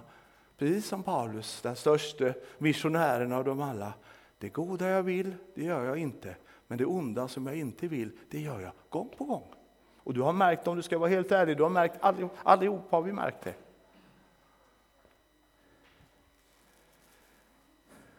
precis 0.57 0.87
som 0.87 1.03
Paulus, 1.03 1.61
den 1.61 1.75
största 1.75 2.33
missionären 2.57 3.31
av 3.31 3.43
dem 3.43 3.61
alla. 3.61 3.93
Det 4.37 4.49
goda 4.49 4.89
jag 4.89 5.03
vill, 5.03 5.35
det 5.55 5.63
gör 5.63 5.85
jag 5.85 5.97
inte. 5.97 6.35
Men 6.67 6.77
det 6.77 6.85
onda 6.85 7.27
som 7.27 7.47
jag 7.47 7.55
inte 7.55 7.87
vill, 7.87 8.11
det 8.29 8.39
gör 8.39 8.59
jag 8.59 8.71
gång 8.89 9.09
på 9.17 9.23
gång. 9.23 9.53
Och 10.03 10.13
du 10.13 10.21
har 10.21 10.33
märkt, 10.33 10.67
om 10.67 10.75
du 10.75 10.81
ska 10.81 10.97
vara 10.97 11.09
helt 11.09 11.31
ärlig, 11.31 11.57
du 11.57 11.63
har 11.63 11.69
märkt, 11.69 11.95
allihop, 11.99 12.31
allihop 12.43 12.91
har 12.91 13.01
vi 13.01 13.11
märkt 13.11 13.43
det. 13.43 13.53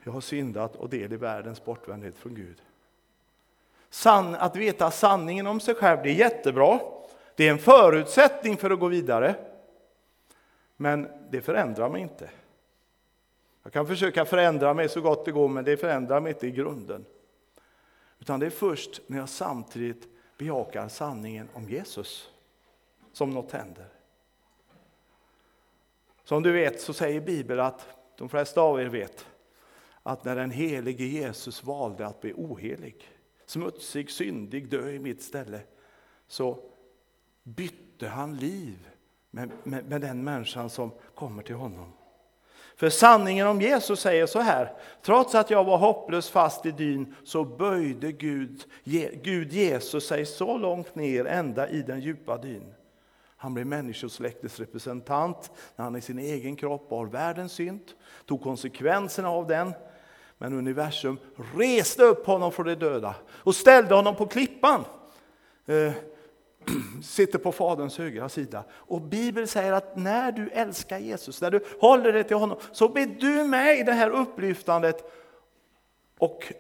Jag 0.05 0.13
har 0.13 0.21
syndat 0.21 0.77
och 0.77 0.89
del 0.89 1.13
i 1.13 1.17
världens 1.17 1.65
bortvändhet 1.65 2.19
från 2.19 2.35
Gud. 2.35 2.63
San, 3.91 4.35
att 4.35 4.57
veta 4.57 4.91
sanningen 4.91 5.47
om 5.47 5.61
sig 5.61 5.75
själv, 5.75 6.03
det 6.03 6.11
är 6.11 6.15
jättebra. 6.15 6.81
Det 7.35 7.49
är 7.49 7.51
en 7.51 7.59
förutsättning 7.59 8.57
för 8.57 8.71
att 8.71 8.81
gå 8.81 8.89
vidare. 8.89 9.35
Men 10.77 11.09
det 11.31 11.41
förändrar 11.41 11.89
mig 11.89 12.03
inte. 12.03 12.31
Jag 13.63 13.73
kan 13.73 13.87
försöka 13.87 14.25
förändra 14.25 14.75
mig 14.75 14.89
så 14.89 15.01
gott 15.01 15.25
det 15.25 15.33
går, 15.33 15.49
men 15.49 15.65
det 15.65 15.77
förändrar 15.77 16.21
mig 16.21 16.33
inte 16.33 16.47
i 16.47 16.51
grunden. 16.51 17.05
Utan 18.19 18.41
det 18.41 18.47
är 18.47 18.51
först 18.51 19.01
när 19.07 19.19
jag 19.19 19.29
samtidigt 19.29 20.09
bejakar 20.39 20.89
sanningen 20.89 21.49
om 21.53 21.69
Jesus 21.69 22.31
som 23.13 23.31
något 23.31 23.53
händer. 23.53 23.87
Som 26.25 26.43
du 26.43 26.53
vet 26.53 26.81
så 26.81 26.93
säger 26.93 27.21
Bibeln 27.21 27.61
att, 27.61 27.87
de 28.17 28.29
flesta 28.29 28.61
av 28.61 28.81
er 28.81 28.87
vet, 28.87 29.27
att 30.07 30.25
när 30.25 30.37
den 30.37 30.51
helige 30.51 31.05
Jesus 31.05 31.65
valde 31.65 32.07
att 32.07 32.21
bli 32.21 32.33
ohelig, 32.33 33.11
smutsig, 33.47 34.11
syndig, 34.11 34.69
dö 34.69 34.91
i 34.91 34.99
mitt 34.99 35.23
ställe, 35.23 35.61
så 36.27 36.59
bytte 37.43 38.09
han 38.09 38.37
liv 38.37 38.89
med, 39.31 39.51
med, 39.63 39.85
med 39.85 40.01
den 40.01 40.25
människan 40.25 40.71
som 40.71 40.91
kommer 41.15 41.43
till 41.43 41.55
honom. 41.55 41.93
För 42.77 42.91
sanningen 42.91 43.47
om 43.47 43.61
Jesus 43.61 44.01
säger 44.01 44.27
så 44.27 44.41
här, 44.41 44.73
trots 45.03 45.35
att 45.35 45.51
jag 45.51 45.65
var 45.65 45.77
hopplös 45.77 46.31
fast 46.31 46.67
i 46.67 46.71
dyn 46.71 47.15
så 47.25 47.45
böjde 47.45 48.13
Gud, 48.13 48.65
Gud 49.23 49.53
Jesus 49.53 50.07
sig 50.07 50.27
så 50.27 50.59
långt 50.59 50.95
ner 50.95 51.25
ända 51.25 51.69
i 51.69 51.83
den 51.83 52.01
djupa 52.01 52.39
dyn. 52.39 52.75
Han 53.37 53.55
blev 53.55 53.67
människosläktets 53.67 54.61
representant 54.61 55.51
när 55.77 55.85
han 55.85 55.97
i 55.97 56.01
sin 56.01 56.19
egen 56.19 56.57
kropp 56.57 56.89
bar 56.89 57.07
världens 57.07 57.53
synd, 57.53 57.93
tog 58.27 58.43
konsekvenserna 58.43 59.29
av 59.29 59.47
den 59.47 59.73
men 60.39 60.53
universum 60.53 61.19
reste 61.55 62.03
upp 62.03 62.27
honom 62.27 62.53
från 62.53 62.67
de 62.67 62.75
döda 62.75 63.15
och 63.27 63.55
ställde 63.55 63.95
honom 63.95 64.17
på 64.17 64.27
klippan. 64.27 64.85
Eh, 65.67 65.93
sitter 67.03 67.39
på 67.39 67.53
Faderns 67.53 67.99
högra 67.99 68.29
sida. 68.29 68.65
Och 68.71 69.01
Bibeln 69.01 69.47
säger 69.47 69.73
att 69.73 69.97
när 69.97 70.33
du 70.33 70.49
älskar 70.49 70.99
Jesus, 70.99 71.41
när 71.41 71.51
du 71.51 71.65
håller 71.81 72.13
dig 72.13 72.25
till 72.25 72.37
honom, 72.37 72.59
så 72.73 72.89
blir 72.89 73.07
du 73.07 73.45
med 73.45 73.79
i 73.79 73.83
det 73.83 73.93
här 73.93 74.11
upplyftandet 74.11 75.13
och 76.19 76.53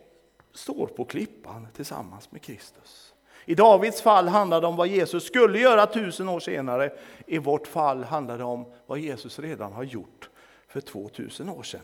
står 0.54 0.86
på 0.86 1.04
klippan 1.04 1.68
tillsammans 1.76 2.32
med 2.32 2.42
Kristus. 2.42 3.14
I 3.44 3.54
Davids 3.54 4.02
fall 4.02 4.28
handlar 4.28 4.60
det 4.60 4.66
om 4.66 4.76
vad 4.76 4.88
Jesus 4.88 5.26
skulle 5.26 5.58
göra 5.58 5.86
tusen 5.86 6.28
år 6.28 6.40
senare. 6.40 6.92
I 7.26 7.38
vårt 7.38 7.66
fall 7.66 8.04
handlar 8.04 8.38
det 8.38 8.44
om 8.44 8.72
vad 8.86 8.98
Jesus 8.98 9.38
redan 9.38 9.72
har 9.72 9.82
gjort 9.82 10.30
för 10.68 10.80
2000 10.80 11.48
år 11.48 11.62
sedan. 11.62 11.80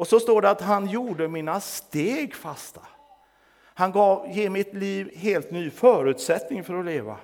Och 0.00 0.06
så 0.06 0.20
står 0.20 0.42
det 0.42 0.50
att 0.50 0.60
han 0.60 0.86
gjorde 0.86 1.28
mina 1.28 1.60
steg 1.60 2.34
fasta. 2.34 2.80
Han 3.62 3.92
gav, 3.92 4.30
ger 4.30 4.50
mitt 4.50 4.74
liv 4.74 5.16
helt 5.16 5.50
ny 5.50 5.70
förutsättning 5.70 6.64
för 6.64 6.74
att 6.74 6.84
leva. 6.84 7.16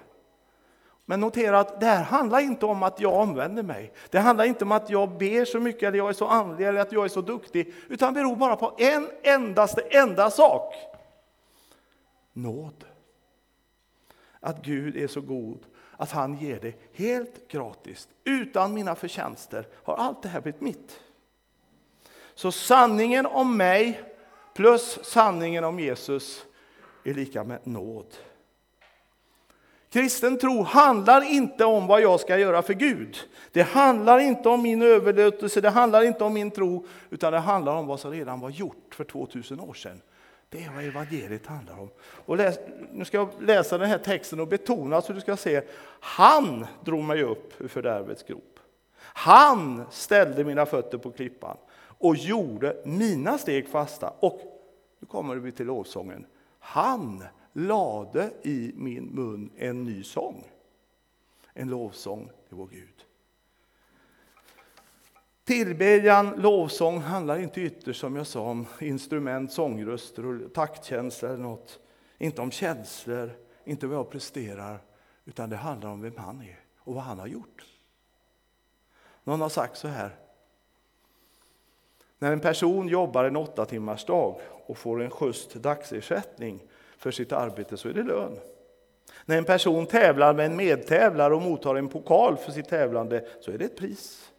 Men 1.05 1.21
notera 1.21 1.61
att 1.61 1.81
det 1.81 1.87
här 1.87 2.03
handlar 2.03 2.41
inte 2.41 2.67
om 2.67 2.83
att 2.83 3.01
jag 3.01 3.15
omvänder 3.15 3.63
mig. 3.63 3.93
Det 4.11 4.19
handlar 4.19 4.45
inte 4.45 4.65
om 4.65 4.73
att 4.73 4.91
jag 4.91 5.19
ber 5.19 5.45
så 5.45 5.61
mycket, 5.61 5.83
eller 5.83 5.99
jag 5.99 6.09
är 6.09 6.13
så 6.13 6.27
andlig, 6.27 6.67
eller 6.67 6.81
att 6.81 6.93
jag 6.93 7.05
är 7.05 7.09
så 7.09 7.21
duktig. 7.21 7.75
Utan 7.89 8.15
det 8.15 8.21
beror 8.21 8.37
bara 8.37 8.57
på 8.57 8.75
en 8.79 9.09
endaste 9.23 9.81
enda 9.81 10.31
sak. 10.31 10.75
Nåd. 12.33 12.85
att 14.41 14.63
Gud 14.63 14.97
är 14.97 15.07
så 15.07 15.21
god 15.21 15.67
att 15.97 16.11
han 16.11 16.39
ger 16.39 16.61
det 16.61 16.75
helt 16.93 17.49
gratis. 17.49 18.09
Utan 18.25 18.75
mina 18.75 18.95
förtjänster 18.95 19.67
har 19.85 19.97
allt 19.97 20.23
det 20.23 20.29
här 20.29 20.41
blivit 20.41 20.61
mitt. 20.61 21.01
Så 22.37 22.53
sanningen 22.53 23.27
om 23.27 23.57
mig 23.57 24.01
plus 24.55 24.99
sanningen 25.03 25.65
om 25.65 25.81
Jesus 25.81 26.47
är 27.05 27.15
lika 27.15 27.45
med 27.45 27.67
nåd. 27.67 28.07
Kristen 29.91 30.39
tro 30.39 30.63
handlar 30.63 31.33
inte 31.33 31.65
om 31.65 31.87
vad 31.87 32.01
jag 32.01 32.21
ska 32.21 32.39
göra 32.39 32.63
för 32.63 32.75
Gud. 32.75 33.17
Det 33.53 33.63
handlar 33.63 34.19
inte 34.19 34.49
om 34.49 34.63
min 34.63 34.83
överlåtelse, 34.83 35.61
det 35.61 35.71
handlar 35.71 36.03
inte 36.03 36.25
om 36.25 36.35
min 36.35 36.51
tro, 36.51 36.87
utan 37.11 37.33
det 37.33 37.39
handlar 37.39 37.77
om 37.77 37.87
vad 37.87 38.01
som 38.01 38.11
redan 38.11 38.41
var 38.41 38.51
gjort 38.51 38.95
för 38.95 39.05
2000 39.05 39.61
år 39.61 39.75
sedan. 39.75 40.01
Det 40.49 40.65
är 40.65 40.71
vad 40.75 40.85
evangeliet 40.85 41.47
handlar 41.47 41.81
om. 41.81 41.91
Och 42.01 42.37
läs, 42.37 42.59
nu 42.93 43.05
ska 43.05 43.17
jag 43.17 43.29
läsa 43.41 43.79
den 43.79 43.89
här 43.89 43.99
texten 43.99 44.41
och 44.41 44.49
betona 44.49 45.03
så 45.03 45.13
du 45.13 45.21
ska 45.21 45.37
se. 45.37 45.63
Han 46.01 46.67
drog 46.85 47.05
mig 47.05 47.23
upp 47.23 47.53
ur 47.59 47.69
fördärvets 47.69 48.23
grop. 48.23 48.61
Han 48.99 49.85
ställde 49.91 50.45
mina 50.45 50.67
fötter 50.67 50.99
på 50.99 51.11
klippan 51.11 51.57
och 51.99 52.17
gjorde 52.17 52.77
mina 52.85 53.39
steg 53.39 53.69
fasta. 53.69 54.13
Och 54.21 54.41
nu 54.99 55.07
kommer 55.07 55.37
vi 55.37 55.53
till 55.53 55.67
lovsången. 55.67 56.27
Han 56.59 57.25
lade 57.53 58.31
i 58.43 58.73
min 58.75 59.05
mun 59.05 59.51
en 59.57 59.85
ny 59.85 60.03
sång. 60.03 60.45
En 61.55 61.69
lovsång 61.69 62.31
till 62.49 62.57
vår 62.57 62.69
Gud. 62.69 63.05
Tillbedjan, 65.45 66.31
lovsång 66.37 67.01
handlar 67.01 67.39
inte 67.39 67.61
ytterst 67.61 68.01
som 68.01 68.17
jag 68.17 68.27
sa 68.27 68.41
om 68.41 68.67
instrument, 68.81 69.53
sångröster 69.53 70.27
och 70.27 70.55
taktkänsla 70.55 71.29
eller 71.29 71.43
något. 71.43 71.79
Inte 72.19 72.43
om 72.43 72.51
känslor, 72.51 73.31
inte 73.65 73.87
vad 73.87 73.97
jag 73.99 74.11
presterar, 74.11 74.83
utan 75.25 75.51
det 75.51 75.57
handlar 75.57 75.91
om 75.91 76.01
vem 76.01 76.17
han 76.17 76.41
är 76.41 76.61
och 76.79 76.95
vad 76.95 77.03
han 77.03 77.19
har 77.19 77.27
gjort. 77.27 77.67
Någon 79.25 79.41
har 79.41 79.49
sagt 79.49 79.77
så 79.77 79.89
här. 79.89 80.17
När 82.19 82.33
en 82.33 82.41
person 82.41 82.89
jobbar 82.89 83.25
en 83.25 83.37
åtta 83.37 83.65
timmars 83.65 84.05
dag 84.05 84.41
och 84.67 84.79
får 84.79 85.03
en 85.03 85.11
schysst 85.11 85.55
dagsersättning 85.55 86.63
för 86.99 87.11
sitt 87.11 87.33
arbete 87.33 87.77
så 87.77 87.89
är 87.89 87.93
det 87.93 88.03
lön. 88.03 88.39
När 89.25 89.39
en 89.39 89.45
person 89.45 89.87
tävlar 89.87 90.35
med 90.35 90.47
en 90.47 90.57
medtävlare 90.57 91.35
och 91.35 91.43
mottar 91.43 91.75
en 91.75 91.89
pokal 91.89 92.37
för 92.37 92.53
sitt 92.53 92.69
tävlande 92.69 93.27
så 93.41 93.51
är 93.51 93.59
det 93.59 93.65
ett 93.65 93.77
pris. 93.77 94.33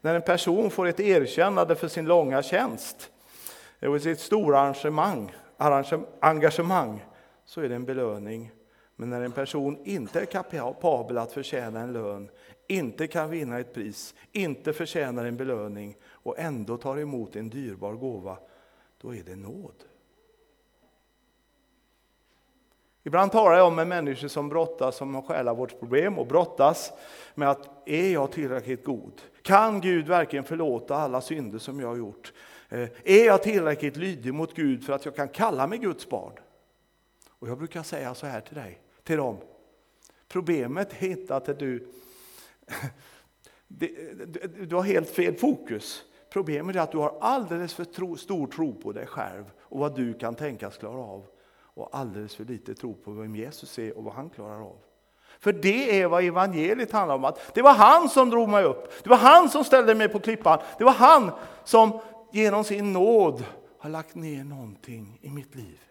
När 0.00 0.14
en 0.14 0.22
person 0.22 0.70
får 0.70 0.86
ett 0.86 1.00
erkännande 1.00 1.74
för 1.74 1.88
sin 1.88 2.04
långa 2.04 2.42
tjänst 2.42 3.10
och 3.80 4.02
sitt 4.02 4.20
stora 4.20 4.58
arrangemang, 4.58 5.34
engagemang 6.20 7.04
så 7.44 7.60
är 7.60 7.68
det 7.68 7.74
en 7.74 7.84
belöning. 7.84 8.50
Men 8.96 9.10
när 9.10 9.20
en 9.20 9.32
person 9.32 9.78
inte 9.84 10.20
är 10.20 10.24
kapabel 10.24 11.18
att 11.18 11.32
förtjäna 11.32 11.80
en 11.80 11.92
lön, 11.92 12.30
inte 12.66 13.06
kan 13.06 13.30
vinna 13.30 13.58
ett 13.58 13.74
pris, 13.74 14.14
inte 14.32 14.72
förtjänar 14.72 15.24
en 15.24 15.36
belöning 15.36 15.96
och 16.04 16.38
ändå 16.38 16.76
tar 16.76 16.96
emot 16.96 17.36
en 17.36 17.50
dyrbar 17.50 17.92
gåva, 17.92 18.38
då 19.00 19.14
är 19.14 19.22
det 19.22 19.36
nåd. 19.36 19.84
Ibland 23.06 23.32
talar 23.32 23.56
jag 23.56 23.72
med 23.72 23.86
människor 23.86 24.28
som 24.28 24.48
brottas 24.48 25.00
med 25.00 25.24
själavårdsproblem 25.24 26.18
och 26.18 26.26
brottas 26.26 26.92
med 27.34 27.50
att 27.50 27.88
är 27.88 28.12
jag 28.12 28.32
tillräckligt 28.32 28.84
god? 28.84 29.22
Kan 29.42 29.80
Gud 29.80 30.08
verkligen 30.08 30.44
förlåta 30.44 30.96
alla 30.96 31.20
synder 31.20 31.58
som 31.58 31.80
jag 31.80 31.88
har 31.88 31.96
gjort? 31.96 32.32
Eh, 32.68 32.88
är 33.04 33.26
jag 33.26 33.42
tillräckligt 33.42 33.96
lydig 33.96 34.34
mot 34.34 34.54
Gud 34.54 34.84
för 34.84 34.92
att 34.92 35.04
jag 35.04 35.16
kan 35.16 35.28
kalla 35.28 35.66
mig 35.66 35.78
Guds 35.78 36.08
barn? 36.08 36.32
Och 37.38 37.48
jag 37.48 37.58
brukar 37.58 37.82
säga 37.82 38.14
så 38.14 38.26
här 38.26 38.40
till 38.40 38.56
dig, 38.56 38.78
till 39.06 39.16
dem. 39.16 39.36
Problemet 40.28 41.02
är 41.02 41.06
inte 41.06 41.36
att 41.36 41.46
du, 41.58 41.88
du 44.68 44.76
har 44.76 44.82
helt 44.82 45.10
fel 45.10 45.34
fokus. 45.34 46.02
Problemet 46.30 46.76
är 46.76 46.80
att 46.80 46.92
du 46.92 46.98
har 46.98 47.18
alldeles 47.20 47.74
för 47.74 47.84
tro, 47.84 48.16
stor 48.16 48.46
tro 48.46 48.74
på 48.74 48.92
dig 48.92 49.06
själv 49.06 49.44
och 49.58 49.78
vad 49.78 49.96
du 49.96 50.14
kan 50.14 50.34
tänkas 50.34 50.76
klara 50.76 50.98
av 50.98 51.26
och 51.76 51.88
alldeles 51.92 52.34
för 52.34 52.44
lite 52.44 52.74
tro 52.74 52.94
på 52.94 53.10
vem 53.10 53.36
Jesus 53.36 53.78
är 53.78 53.98
och 53.98 54.04
vad 54.04 54.14
han 54.14 54.30
klarar 54.30 54.60
av. 54.60 54.76
För 55.38 55.52
det 55.52 56.00
är 56.00 56.06
vad 56.06 56.24
evangeliet 56.24 56.92
handlar 56.92 57.14
om. 57.14 57.24
Att 57.24 57.54
det 57.54 57.62
var 57.62 57.74
han 57.74 58.08
som 58.08 58.30
drog 58.30 58.48
mig 58.48 58.64
upp. 58.64 59.02
Det 59.02 59.10
var 59.10 59.16
han 59.16 59.48
som 59.48 59.64
ställde 59.64 59.94
mig 59.94 60.08
på 60.08 60.18
klippan. 60.18 60.58
Det 60.78 60.84
var 60.84 60.92
han 60.92 61.30
som 61.64 62.00
genom 62.32 62.64
sin 62.64 62.92
nåd 62.92 63.44
har 63.78 63.90
lagt 63.90 64.14
ner 64.14 64.44
någonting 64.44 65.18
i 65.22 65.30
mitt 65.30 65.54
liv. 65.54 65.85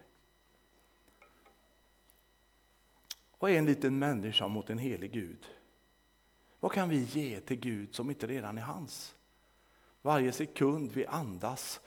Vad 3.38 3.50
är 3.50 3.58
en 3.58 3.66
liten 3.66 3.98
människa 3.98 4.48
mot 4.48 4.70
en 4.70 4.78
helig 4.78 5.12
Gud? 5.12 5.46
Vad 6.60 6.72
kan 6.72 6.88
vi 6.88 6.96
ge 6.96 7.40
till 7.40 7.60
Gud 7.60 7.94
som 7.94 8.10
inte 8.10 8.26
redan 8.26 8.58
är 8.58 8.62
hans? 8.62 9.14
Varje 10.02 10.32
sekund 10.32 10.92
vi 10.92 11.06
andas 11.06 11.80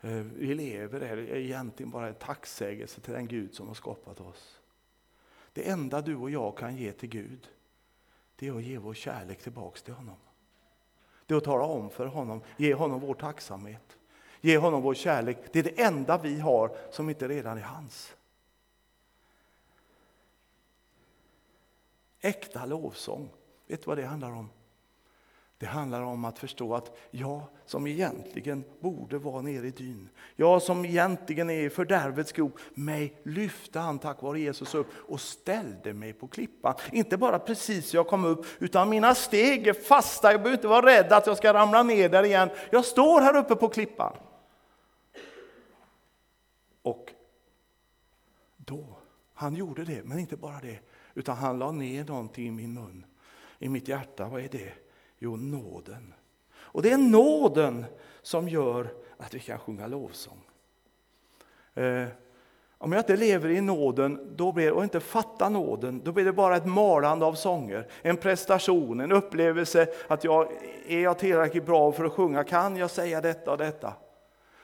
eh, 0.00 0.10
vi 0.10 0.54
lever 0.54 1.00
är 1.00 1.36
egentligen 1.36 1.90
bara 1.90 2.08
en 2.08 2.14
tacksägelse 2.14 3.00
till 3.00 3.12
den 3.12 3.26
Gud 3.26 3.54
som 3.54 3.68
har 3.68 3.74
skapat 3.74 4.20
oss. 4.20 4.60
Det 5.52 5.68
enda 5.68 6.00
du 6.00 6.16
och 6.16 6.30
jag 6.30 6.56
kan 6.56 6.76
ge 6.76 6.92
till 6.92 7.08
Gud, 7.08 7.48
det 8.36 8.48
är 8.48 8.52
att 8.52 8.62
ge 8.62 8.78
vår 8.78 8.94
kärlek 8.94 9.42
tillbaks 9.42 9.82
till 9.82 9.94
honom. 9.94 10.16
Det 11.26 11.34
är 11.34 11.38
att 11.38 11.44
tala 11.44 11.64
om 11.64 11.90
för 11.90 12.06
honom, 12.06 12.40
ge 12.56 12.74
honom 12.74 13.00
vår 13.00 13.14
tacksamhet, 13.14 13.96
ge 14.40 14.58
honom 14.58 14.82
vår 14.82 14.94
kärlek. 14.94 15.38
Det 15.52 15.58
är 15.58 15.62
det 15.62 15.82
enda 15.82 16.18
vi 16.18 16.40
har 16.40 16.76
som 16.90 17.08
inte 17.08 17.28
redan 17.28 17.58
är 17.58 17.62
hans. 17.62 18.14
Äkta 22.24 22.66
lovsång, 22.66 23.30
vet 23.66 23.82
du 23.82 23.86
vad 23.86 23.98
det 23.98 24.04
handlar 24.04 24.30
om? 24.30 24.50
Det 25.58 25.66
handlar 25.66 26.02
om 26.02 26.24
att 26.24 26.38
förstå 26.38 26.74
att 26.74 26.96
jag 27.10 27.42
som 27.64 27.86
egentligen 27.86 28.64
borde 28.80 29.18
vara 29.18 29.42
nere 29.42 29.66
i 29.66 29.70
dyn, 29.70 30.08
jag 30.36 30.62
som 30.62 30.84
egentligen 30.84 31.50
är 31.50 31.60
i 31.60 31.70
fördärvets 31.70 32.32
grop, 32.32 32.58
mig 32.74 33.16
lyfte 33.22 33.78
han 33.78 33.98
tack 33.98 34.22
vare 34.22 34.40
Jesus 34.40 34.74
upp 34.74 34.86
och 34.96 35.20
ställde 35.20 35.92
mig 35.92 36.12
på 36.12 36.28
klippan. 36.28 36.74
Inte 36.92 37.16
bara 37.16 37.38
precis 37.38 37.94
jag 37.94 38.06
kom 38.06 38.24
upp, 38.24 38.46
utan 38.58 38.88
mina 38.88 39.14
steg 39.14 39.66
är 39.66 39.72
fasta. 39.72 40.32
Jag 40.32 40.40
behöver 40.42 40.58
inte 40.58 40.68
vara 40.68 40.86
rädd 40.86 41.12
att 41.12 41.26
jag 41.26 41.36
ska 41.36 41.54
ramla 41.54 41.82
ner 41.82 42.08
där 42.08 42.22
igen. 42.22 42.50
Jag 42.70 42.84
står 42.84 43.20
här 43.20 43.36
uppe 43.36 43.56
på 43.56 43.68
klippan. 43.68 44.16
Och 46.82 47.12
då, 48.56 48.84
han 49.34 49.54
gjorde 49.54 49.84
det, 49.84 50.04
men 50.04 50.18
inte 50.18 50.36
bara 50.36 50.60
det, 50.60 50.78
utan 51.14 51.36
han 51.36 51.58
la 51.58 51.72
ner 51.72 52.04
någonting 52.04 52.46
i 52.46 52.50
min 52.50 52.74
mun, 52.74 53.06
i 53.58 53.68
mitt 53.68 53.88
hjärta. 53.88 54.28
Vad 54.28 54.40
är 54.40 54.48
det? 54.48 54.72
Jo, 55.18 55.36
nåden. 55.36 56.14
Och 56.54 56.82
det 56.82 56.90
är 56.90 56.98
nåden 56.98 57.84
som 58.22 58.48
gör 58.48 58.94
att 59.16 59.34
vi 59.34 59.40
kan 59.40 59.58
sjunga 59.58 59.86
lovsång. 59.86 60.40
Eh, 61.74 62.06
om 62.78 62.92
jag 62.92 63.00
inte 63.00 63.16
lever 63.16 63.50
i 63.50 63.60
nåden 63.60 64.36
då 64.36 64.52
blir, 64.52 64.72
och 64.72 64.82
inte 64.82 65.00
fattar 65.00 65.50
nåden, 65.50 66.00
då 66.04 66.12
blir 66.12 66.24
det 66.24 66.32
bara 66.32 66.56
ett 66.56 66.66
malande 66.66 67.26
av 67.26 67.34
sånger, 67.34 67.88
en 68.02 68.16
prestation, 68.16 69.00
en 69.00 69.12
upplevelse 69.12 69.88
att 70.08 70.24
jag 70.24 70.52
är 70.86 71.00
jag 71.00 71.18
tillräckligt 71.18 71.66
bra 71.66 71.92
för 71.92 72.04
att 72.04 72.12
sjunga, 72.12 72.44
kan 72.44 72.76
jag 72.76 72.90
säga 72.90 73.20
detta 73.20 73.50
och 73.50 73.58
detta? 73.58 73.92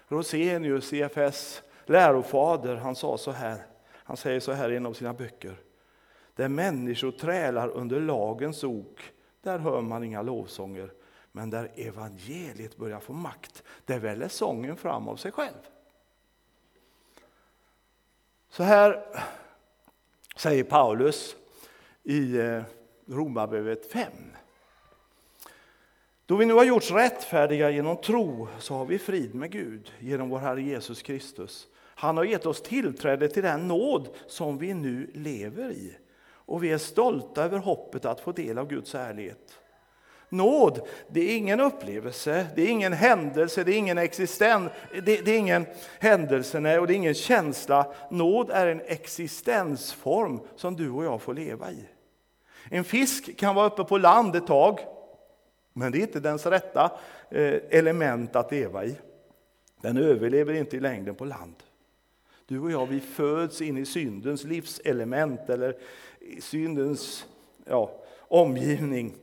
Rosenius, 0.08 0.88
CFS 0.88 1.62
lärofader, 1.84 2.76
han 2.76 2.94
sa 2.94 3.18
så 3.18 3.30
här, 3.30 3.56
han 3.92 4.16
säger 4.16 4.40
så 4.40 4.52
här 4.52 4.72
i 4.72 4.76
en 4.76 4.86
av 4.86 4.92
sina 4.92 5.12
böcker. 5.12 5.56
Där 6.34 6.48
människor 6.48 7.10
trälar 7.10 7.68
under 7.68 8.00
lagens 8.00 8.64
ok 8.64 9.12
där 9.42 9.58
hör 9.58 9.80
man 9.80 10.04
inga 10.04 10.22
lovsånger. 10.22 10.92
Men 11.32 11.50
där 11.50 11.70
evangeliet 11.76 12.76
börjar 12.76 13.00
få 13.00 13.12
makt, 13.12 13.62
där 13.84 13.98
väller 13.98 14.28
sången 14.28 14.76
fram 14.76 15.08
av 15.08 15.16
sig 15.16 15.32
själv. 15.32 15.68
Så 18.48 18.62
här 18.62 19.04
säger 20.36 20.64
Paulus 20.64 21.36
i 22.02 22.38
eh, 22.38 22.62
Romarbrevet 23.06 23.92
5. 23.92 24.12
Då 26.26 26.36
vi 26.36 26.46
nu 26.46 26.54
har 26.54 26.64
gjorts 26.64 26.90
rättfärdiga 26.90 27.70
genom 27.70 27.96
tro 27.96 28.48
så 28.58 28.74
har 28.74 28.84
vi 28.84 28.98
frid 28.98 29.34
med 29.34 29.50
Gud 29.50 29.92
genom 29.98 30.28
vår 30.28 30.38
Herre 30.38 30.62
Jesus 30.62 31.02
Kristus. 31.02 31.68
Han 31.76 32.16
har 32.16 32.24
gett 32.24 32.46
oss 32.46 32.62
tillträde 32.62 33.28
till 33.28 33.42
den 33.42 33.68
nåd 33.68 34.08
som 34.26 34.58
vi 34.58 34.74
nu 34.74 35.10
lever 35.14 35.70
i 35.70 35.96
och 36.50 36.64
vi 36.64 36.72
är 36.72 36.78
stolta 36.78 37.44
över 37.44 37.58
hoppet 37.58 38.04
att 38.04 38.20
få 38.20 38.32
del 38.32 38.58
av 38.58 38.68
Guds 38.68 38.94
ärlighet. 38.94 39.58
Nåd, 40.28 40.80
det 41.08 41.20
är 41.20 41.36
ingen 41.36 41.60
upplevelse, 41.60 42.46
det 42.56 42.62
är 42.62 42.68
ingen 42.68 42.92
händelse, 42.92 43.64
det 43.64 43.72
är 43.72 43.78
ingen 43.78 43.98
existens, 43.98 44.70
det, 44.92 45.24
det, 45.24 45.30
är 45.30 45.38
ingen 45.38 45.66
händelse 45.98 46.60
nej, 46.60 46.78
och 46.78 46.86
det 46.86 46.92
är 46.92 46.96
ingen 46.96 47.14
känsla. 47.14 47.92
Nåd 48.10 48.50
är 48.50 48.66
en 48.66 48.80
existensform 48.80 50.40
som 50.56 50.76
du 50.76 50.90
och 50.90 51.04
jag 51.04 51.22
får 51.22 51.34
leva 51.34 51.70
i. 51.70 51.84
En 52.70 52.84
fisk 52.84 53.36
kan 53.36 53.54
vara 53.54 53.66
uppe 53.66 53.84
på 53.84 53.98
land 53.98 54.36
ett 54.36 54.46
tag, 54.46 54.78
men 55.72 55.92
det 55.92 55.98
är 55.98 56.02
inte 56.02 56.20
dens 56.20 56.46
rätta 56.46 56.90
eh, 57.30 57.60
element 57.70 58.36
att 58.36 58.52
leva 58.52 58.84
i. 58.84 58.96
Den 59.80 59.96
överlever 59.96 60.52
inte 60.52 60.76
i 60.76 60.80
längden 60.80 61.14
på 61.14 61.24
land. 61.24 61.56
Du 62.50 62.60
och 62.60 62.70
jag, 62.70 62.86
vi 62.86 63.00
föds 63.00 63.60
in 63.60 63.76
i 63.76 63.86
syndens 63.86 64.44
livselement 64.44 65.50
eller 65.50 65.76
syndens 66.40 67.26
ja, 67.64 67.90
omgivning. 68.28 69.14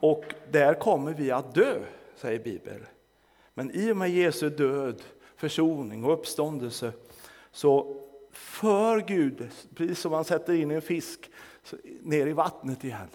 Och 0.00 0.24
där 0.50 0.74
kommer 0.74 1.12
vi 1.12 1.30
att 1.30 1.54
dö, 1.54 1.80
säger 2.16 2.38
Bibeln. 2.38 2.86
Men 3.54 3.70
i 3.70 3.92
och 3.92 3.96
med 3.96 4.10
Jesu 4.10 4.50
död, 4.50 5.02
försoning 5.36 6.04
och 6.04 6.12
uppståndelse 6.12 6.92
så 7.52 7.96
för 8.32 9.00
Gud, 9.00 9.48
precis 9.74 10.00
som 10.00 10.10
man 10.10 10.24
sätter 10.24 10.52
in 10.54 10.70
en 10.70 10.82
fisk 10.82 11.30
ner 12.02 12.26
i 12.26 12.32
vattnet 12.32 12.84
igen, 12.84 13.08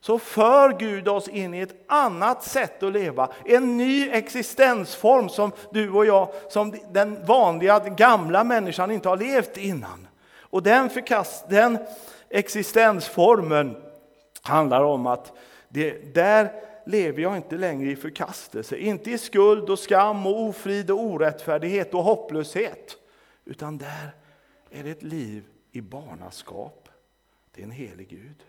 så 0.00 0.18
för 0.18 0.78
Gud 0.78 1.08
oss 1.08 1.28
in 1.28 1.54
i 1.54 1.60
ett 1.60 1.84
annat 1.86 2.44
sätt 2.44 2.82
att 2.82 2.92
leva. 2.92 3.32
En 3.44 3.76
ny 3.76 4.08
existensform 4.10 5.28
som 5.28 5.52
du 5.72 5.90
och 5.90 6.06
jag, 6.06 6.28
som 6.48 6.74
den 6.92 7.26
vanliga 7.26 7.78
gamla 7.78 8.44
människan 8.44 8.90
inte 8.90 9.08
har 9.08 9.16
levt 9.16 9.56
innan. 9.56 10.08
Och 10.40 10.62
den, 10.62 10.90
förkast, 10.90 11.48
den 11.48 11.78
existensformen 12.30 13.76
handlar 14.42 14.84
om 14.84 15.06
att 15.06 15.32
det, 15.68 16.14
där 16.14 16.62
lever 16.86 17.22
jag 17.22 17.36
inte 17.36 17.56
längre 17.56 17.90
i 17.90 17.96
förkastelse, 17.96 18.76
inte 18.76 19.10
i 19.10 19.18
skuld 19.18 19.70
och 19.70 19.78
skam 19.78 20.26
och 20.26 20.42
ofrid 20.42 20.90
och 20.90 21.00
orättfärdighet 21.00 21.94
och 21.94 22.02
hopplöshet. 22.02 22.96
Utan 23.44 23.78
där 23.78 24.14
är 24.70 24.84
det 24.84 24.90
ett 24.90 25.02
liv 25.02 25.44
i 25.72 25.80
barnaskap. 25.80 26.88
Det 27.54 27.60
är 27.60 27.64
en 27.64 27.70
helig 27.70 28.08
Gud. 28.08 28.44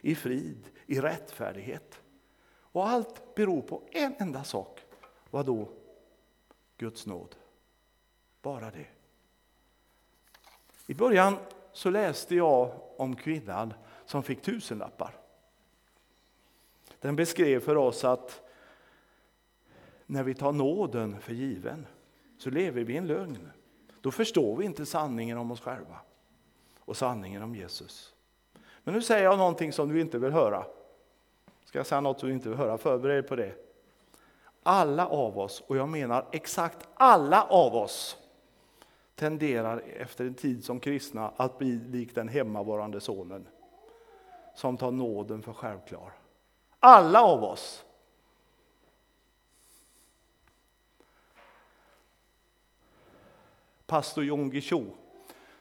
I 0.00 0.14
frid, 0.14 0.66
i 0.86 1.00
rättfärdighet. 1.00 2.00
Och 2.56 2.88
allt 2.88 3.34
beror 3.34 3.62
på 3.62 3.82
en 3.90 4.14
enda 4.18 4.44
sak. 4.44 4.80
Vad 5.30 5.46
då? 5.46 5.68
Guds 6.78 7.06
nåd. 7.06 7.36
Bara 8.42 8.70
det. 8.70 8.86
I 10.86 10.94
början 10.94 11.36
så 11.74 11.90
läste 11.90 12.34
jag 12.34 12.70
om 12.96 13.16
kvinnan 13.16 13.74
som 14.06 14.22
fick 14.22 14.42
tusenlappar. 14.42 15.14
Den 17.00 17.16
beskrev 17.16 17.60
för 17.60 17.76
oss 17.76 18.04
att 18.04 18.42
när 20.06 20.22
vi 20.22 20.34
tar 20.34 20.52
nåden 20.52 21.20
för 21.20 21.32
given 21.32 21.86
så 22.38 22.50
lever 22.50 22.84
vi 22.84 22.92
i 22.92 22.96
en 22.96 23.06
lögn. 23.06 23.50
Då 24.00 24.10
förstår 24.10 24.56
vi 24.56 24.64
inte 24.64 24.86
sanningen 24.86 25.38
om 25.38 25.50
oss 25.50 25.60
själva 25.60 26.00
och 26.78 26.96
sanningen 26.96 27.42
om 27.42 27.54
Jesus. 27.54 28.14
Men 28.84 28.94
nu 28.94 29.02
säger 29.02 29.24
jag 29.24 29.38
någonting 29.38 29.72
som 29.72 29.88
du 29.88 30.00
inte 30.00 30.18
vill 30.18 30.32
höra. 30.32 30.64
Ska 31.64 31.78
jag 31.78 31.86
säga 31.86 32.00
något 32.00 32.18
du 32.18 32.32
inte 32.32 32.48
vill 32.48 32.58
höra? 32.58 32.78
Förbered 32.78 33.16
dig 33.16 33.22
på 33.22 33.36
det. 33.36 33.54
Alla 34.62 35.06
av 35.06 35.38
oss, 35.38 35.60
och 35.66 35.76
jag 35.76 35.88
menar 35.88 36.26
exakt 36.32 36.88
alla 36.94 37.42
av 37.42 37.74
oss, 37.74 38.23
tenderar 39.14 39.78
efter 39.78 40.24
en 40.24 40.34
tid 40.34 40.64
som 40.64 40.80
kristna 40.80 41.32
att 41.36 41.58
bli 41.58 41.70
lik 41.70 42.14
den 42.14 42.28
hemmavarande 42.28 43.00
sonen 43.00 43.48
som 44.54 44.76
tar 44.76 44.90
nåden 44.90 45.42
för 45.42 45.52
självklar. 45.52 46.12
Alla 46.80 47.22
av 47.22 47.44
oss. 47.44 47.84
Pastor 53.86 54.24
Jon 54.24 54.60
Cho 54.60 54.84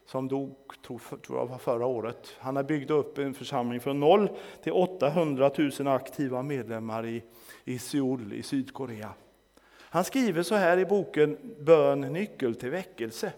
som 0.06 0.28
dog 0.28 0.56
tror 0.82 1.00
jag 1.30 1.48
var 1.48 1.58
förra 1.58 1.86
året. 1.86 2.36
Han 2.40 2.56
har 2.56 2.64
byggt 2.64 2.92
upp 2.92 3.18
en 3.18 3.34
församling 3.34 3.80
från 3.80 4.00
noll 4.00 4.30
till 4.64 4.72
800 4.72 5.52
000 5.80 5.88
aktiva 5.88 6.44
medlemmar 6.44 7.06
i, 7.06 7.24
i 7.64 7.80
Seoul 7.80 8.34
i 8.34 8.44
Sydkorea. 8.44 9.14
Han 9.94 10.04
skriver 10.04 10.44
så 10.44 10.56
här 10.56 10.78
i 10.78 10.86
boken 10.86 11.38
Bön 11.60 12.02
nyckel 12.02 12.56
till 12.56 12.70
väckelse. 12.70 13.32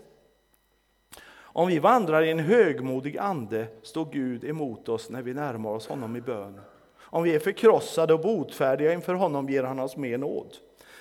Om 1.37 1.67
vi 1.67 1.79
vandrar 1.79 2.21
i 2.21 2.31
en 2.31 2.39
högmodig 2.39 3.17
ande 3.17 3.67
står 3.81 4.05
Gud 4.11 4.43
emot 4.43 4.89
oss 4.89 5.09
när 5.09 5.21
vi 5.21 5.33
närmar 5.33 5.69
oss 5.69 5.87
honom 5.87 6.15
i 6.15 6.21
bön. 6.21 6.61
Om 6.97 7.23
vi 7.23 7.35
är 7.35 7.39
förkrossade 7.39 8.13
och 8.13 8.21
botfärdiga 8.21 8.93
inför 8.93 9.13
honom 9.13 9.49
ger 9.49 9.63
han 9.63 9.79
oss 9.79 9.97
mer 9.97 10.17
nåd. 10.17 10.57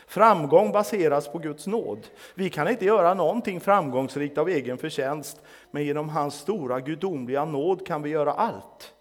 Framgång 0.06 0.72
baseras 0.72 1.32
på 1.32 1.38
Guds 1.38 1.66
nåd. 1.66 2.06
Vi 2.34 2.50
kan 2.50 2.68
inte 2.68 2.84
göra 2.84 3.14
någonting 3.14 3.60
framgångsrikt 3.60 4.38
av 4.38 4.48
egen 4.48 4.78
förtjänst, 4.78 5.42
men 5.70 5.84
genom 5.84 6.08
hans 6.08 6.34
stora 6.34 6.80
gudomliga 6.80 7.44
nåd 7.44 7.86
kan 7.86 8.02
vi 8.02 8.10
göra 8.10 8.32
allt. 8.32 8.94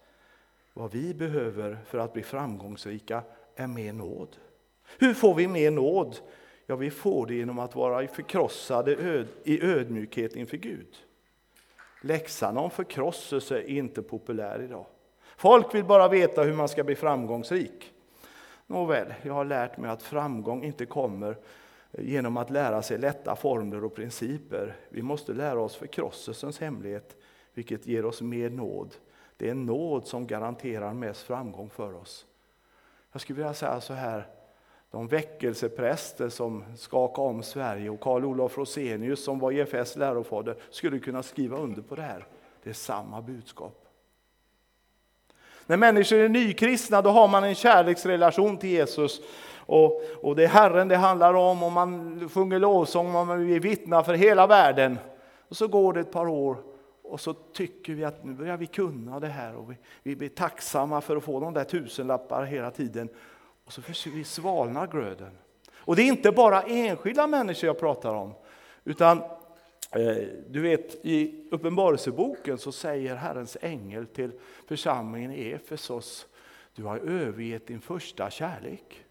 Vad 0.74 0.92
vi 0.92 1.14
behöver 1.14 1.78
för 1.86 1.98
att 1.98 2.14
bli 2.14 2.24
framgångsrika 2.24 3.24
är 3.56 3.68
mer 3.68 3.94
nåd. 3.94 4.36
Hur 5.00 5.14
får 5.14 5.36
vi 5.36 5.48
mer 5.48 5.72
nåd? 5.72 6.18
Ja, 6.74 6.78
vi 6.78 6.92
får 6.92 7.28
det 7.28 7.34
genom 7.34 7.60
att 7.60 7.76
vara 7.76 8.08
förkrossade 8.08 8.96
öd, 8.96 9.28
i 9.44 9.64
ödmjukhet 9.64 10.36
inför 10.36 10.58
Gud. 10.58 10.98
Läxan 12.02 12.58
om 12.58 12.70
förkrosselse 12.70 13.58
är 13.58 13.70
inte 13.70 14.02
populär 14.02 14.62
idag. 14.62 14.86
Folk 15.38 15.76
vill 15.76 15.86
bara 15.86 16.08
veta 16.08 16.44
hur 16.44 16.54
man 16.54 16.70
ska 16.70 16.84
bli 16.84 16.96
framgångsrik. 16.96 17.94
Nåväl, 18.68 19.14
jag 19.22 19.34
har 19.34 19.46
lärt 19.46 19.78
mig 19.78 19.90
att 19.90 20.04
framgång 20.04 20.64
inte 20.64 20.86
kommer 20.86 21.38
genom 21.92 22.38
att 22.38 22.50
lära 22.50 22.82
sig 22.82 22.98
lätta 22.98 23.36
formler 23.36 23.84
och 23.84 23.96
principer. 23.96 24.76
Vi 24.90 25.02
måste 25.02 25.34
lära 25.34 25.60
oss 25.60 25.76
förkrosselsens 25.76 26.60
hemlighet, 26.60 27.16
vilket 27.54 27.88
ger 27.88 28.06
oss 28.06 28.22
mer 28.22 28.50
nåd. 28.50 28.96
Det 29.38 29.50
är 29.50 29.56
nåd 29.56 30.08
som 30.08 30.28
garanterar 30.28 30.94
mest 30.94 31.22
framgång 31.22 31.70
för 31.70 31.96
oss. 31.96 32.26
Jag 33.12 33.22
skulle 33.22 33.38
vilja 33.38 33.54
säga 33.54 33.82
så 33.82 33.94
här, 33.94 34.28
de 34.94 35.08
väckelsepräster 35.08 36.30
som 36.30 36.64
skakade 36.78 37.28
om 37.28 37.44
Sverige 37.44 37.90
och 37.90 38.00
Karl 38.00 38.26
Olof 38.26 38.58
Rosenius 38.58 39.24
som 39.24 39.40
var 39.40 39.52
EFS 39.52 39.96
lärofader 39.96 40.56
skulle 40.70 41.00
kunna 41.00 41.24
skriva 41.24 41.58
under 41.58 41.82
på 41.82 41.96
det 41.96 42.02
här. 42.02 42.26
Det 42.64 42.70
är 42.70 42.74
samma 42.74 43.22
budskap. 43.22 43.86
När 45.66 45.78
människor 45.78 46.18
är 46.18 46.30
nykristna 46.30 47.02
då 47.02 47.10
har 47.10 47.28
man 47.28 47.44
en 47.44 47.56
kärleksrelation 47.56 48.58
till 48.58 48.70
Jesus. 48.70 49.22
Och, 49.56 50.02
och 50.22 50.36
det 50.36 50.44
är 50.44 50.48
Herren 50.48 50.88
det 50.88 50.98
handlar 50.98 51.34
om, 51.34 51.64
och 51.64 51.72
man 51.72 52.30
sjunger 52.30 52.60
lovsång 52.60 53.16
och 53.16 53.28
man 53.28 53.48
vill 53.48 53.60
vittna 53.60 54.04
för 54.04 54.14
hela 54.14 54.48
världen. 54.48 55.00
Och 55.50 55.58
så 55.58 55.68
går 55.68 55.94
det 55.94 56.00
ett 56.00 56.12
par 56.12 56.28
år 56.28 56.58
och 57.04 57.20
så 57.20 57.34
tycker 57.34 57.94
vi 57.94 58.04
att 58.04 58.24
nu 58.24 58.34
börjar 58.34 58.58
vi 58.58 58.68
kunna 58.68 59.20
det 59.20 59.28
här 59.28 59.56
och 59.56 59.72
vi, 59.72 59.76
vi 60.04 60.16
blir 60.16 60.30
tacksamma 60.30 61.02
för 61.02 61.16
att 61.16 61.24
få 61.24 61.40
de 61.40 61.54
där 61.54 61.64
tusenlappar 61.64 62.44
hela 62.44 62.72
tiden. 62.72 63.10
Och 63.66 63.74
så 63.74 63.82
svalnar 64.26 64.88
glöden. 64.88 65.38
Och 65.76 65.96
det 65.96 66.02
är 66.02 66.08
inte 66.08 66.32
bara 66.32 66.62
enskilda 66.62 67.28
människor 67.28 67.68
jag 67.68 67.80
pratar 67.80 68.14
om, 68.14 68.34
utan 68.84 69.22
Eh, 69.96 70.28
du 70.48 70.62
vet, 70.62 71.06
i 71.06 71.46
Uppenbarelseboken 71.52 72.58
så 72.58 72.72
säger 72.72 73.16
Herrens 73.16 73.58
ängel 73.62 74.08
till 74.08 74.32
församlingen 74.68 75.32
i 75.32 75.52
Efesos, 75.52 76.26
du 76.76 76.84
har 76.84 76.98
övergett 76.98 77.68
din 77.68 77.82
första 77.82 78.30
kärlek. 78.30 79.04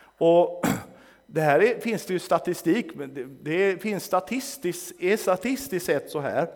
Och 0.00 0.66
det 1.26 1.40
här 1.40 1.62
är, 1.62 1.80
finns 1.80 2.06
det 2.06 2.12
ju 2.12 2.18
statistik, 2.18 2.94
men 2.94 3.14
det, 3.14 3.24
det 3.24 3.82
finns 3.82 4.04
statistiskt, 4.04 5.02
är 5.02 5.16
statistiskt 5.16 5.86
sett 5.86 6.10
så 6.10 6.20
här, 6.20 6.48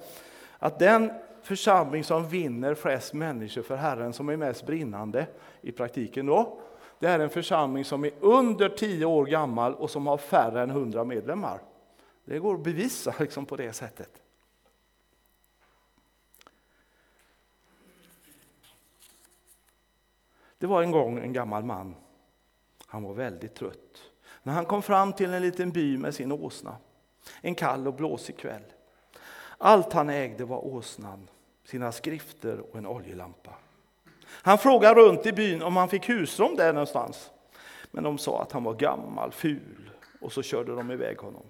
att 0.59 0.79
den 0.79 1.13
församling 1.43 2.05
som 2.05 2.29
vinner 2.29 2.75
flest 2.75 3.13
människor 3.13 3.63
för 3.63 3.77
Herren, 3.77 4.13
som 4.13 4.29
är 4.29 4.37
mest 4.37 4.67
brinnande 4.67 5.27
i 5.61 5.73
praktiken 5.73 6.27
då, 6.27 6.61
det 6.99 7.09
är 7.09 7.19
en 7.19 7.31
församling 7.31 7.85
som 7.85 8.05
är 8.05 8.13
under 8.21 8.69
tio 8.69 9.05
år 9.05 9.27
gammal 9.27 9.75
och 9.75 9.91
som 9.91 10.07
har 10.07 10.19
färre 10.19 10.63
än 10.63 10.71
hundra 10.71 11.05
medlemmar. 11.05 11.61
Det 12.25 12.39
går 12.39 12.55
att 12.55 12.65
bevisa 12.65 13.15
liksom 13.21 13.47
på 13.47 13.57
det 13.57 13.73
sättet. 13.73 14.23
Det 20.59 20.67
var 20.67 20.83
en 20.83 20.91
gång 20.91 21.19
en 21.19 21.33
gammal 21.33 21.65
man. 21.65 21.95
Han 22.87 23.03
var 23.03 23.15
väldigt 23.15 23.55
trött. 23.55 24.03
När 24.43 24.53
han 24.53 24.65
kom 24.65 24.83
fram 24.83 25.13
till 25.13 25.35
en 25.35 25.43
liten 25.43 25.71
by 25.71 25.99
med 25.99 26.15
sin 26.15 26.33
åsna, 26.33 26.77
en 27.41 27.55
kall 27.55 27.87
och 27.87 27.95
blåsig 27.95 28.37
kväll. 28.37 28.63
Allt 29.65 29.93
han 29.93 30.11
ägde 30.11 30.45
var 30.45 30.67
åsnan, 30.67 31.29
sina 31.65 31.93
skrifter 31.93 32.61
och 32.61 32.79
en 32.79 32.87
oljelampa. 32.87 33.55
Han 34.25 34.59
frågade 34.59 35.01
runt 35.01 35.27
i 35.27 35.33
byn 35.33 35.63
om 35.63 35.77
han 35.77 35.89
fick 35.89 36.09
husrum 36.09 36.57
där 36.57 36.73
någonstans. 36.73 37.31
Men 37.91 38.05
de 38.05 38.19
sa 38.19 38.43
att 38.43 38.53
han 38.53 38.65
var 38.65 38.75
gammal, 38.75 39.33
ful 39.33 39.91
och 40.21 40.33
så 40.33 40.43
körde 40.43 40.75
de 40.75 40.91
iväg 40.91 41.19
honom. 41.19 41.43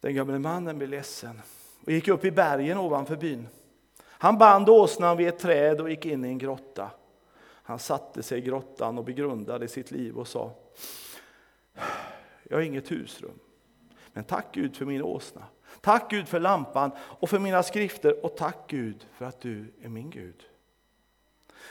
Den 0.00 0.14
gamle 0.14 0.38
mannen 0.38 0.78
blev 0.78 0.90
ledsen 0.90 1.42
och 1.84 1.92
gick 1.92 2.08
upp 2.08 2.24
i 2.24 2.30
bergen 2.30 2.78
ovanför 2.78 3.16
byn. 3.16 3.48
Han 4.02 4.38
band 4.38 4.68
åsnan 4.68 5.16
vid 5.16 5.28
ett 5.28 5.38
träd 5.38 5.80
och 5.80 5.90
gick 5.90 6.06
in 6.06 6.24
i 6.24 6.28
en 6.28 6.38
grotta. 6.38 6.90
Han 7.44 7.78
satte 7.78 8.22
sig 8.22 8.38
i 8.38 8.42
grottan 8.42 8.98
och 8.98 9.04
begrundade 9.04 9.68
sitt 9.68 9.90
liv 9.90 10.18
och 10.18 10.28
sa 10.28 10.52
Jag 12.42 12.56
har 12.56 12.62
inget 12.62 12.90
husrum, 12.90 13.38
men 14.12 14.24
tack 14.24 14.46
Gud 14.52 14.76
för 14.76 14.84
min 14.84 15.02
åsna. 15.02 15.42
Tack 15.80 16.10
Gud 16.10 16.28
för 16.28 16.40
lampan 16.40 16.90
och 16.98 17.30
för 17.30 17.38
mina 17.38 17.62
skrifter 17.62 18.24
och 18.24 18.36
tack 18.36 18.58
Gud 18.66 19.06
för 19.12 19.24
att 19.24 19.40
du 19.40 19.72
är 19.82 19.88
min 19.88 20.10
Gud. 20.10 20.46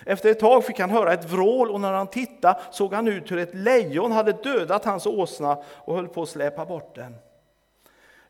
Efter 0.06 0.32
ett 0.32 0.40
tag 0.40 0.66
fick 0.66 0.80
han 0.80 0.90
höra 0.90 1.14
ett 1.14 1.32
vrål 1.32 1.72
och 1.72 1.82
när 1.82 1.94
han 1.94 2.08
tittade 2.08 2.60
såg 2.72 2.94
han 2.94 3.08
ut 3.08 3.32
hur 3.32 3.38
ett 3.38 3.56
lejon 3.56 4.12
hade 4.12 4.32
dödat 4.32 4.86
hans 4.86 5.06
åsna 5.06 5.64
och 5.66 5.96
höll 5.96 6.08
på 6.08 6.22
att 6.22 6.30
släpa 6.30 6.66
bort 6.66 6.96
den. 6.96 7.16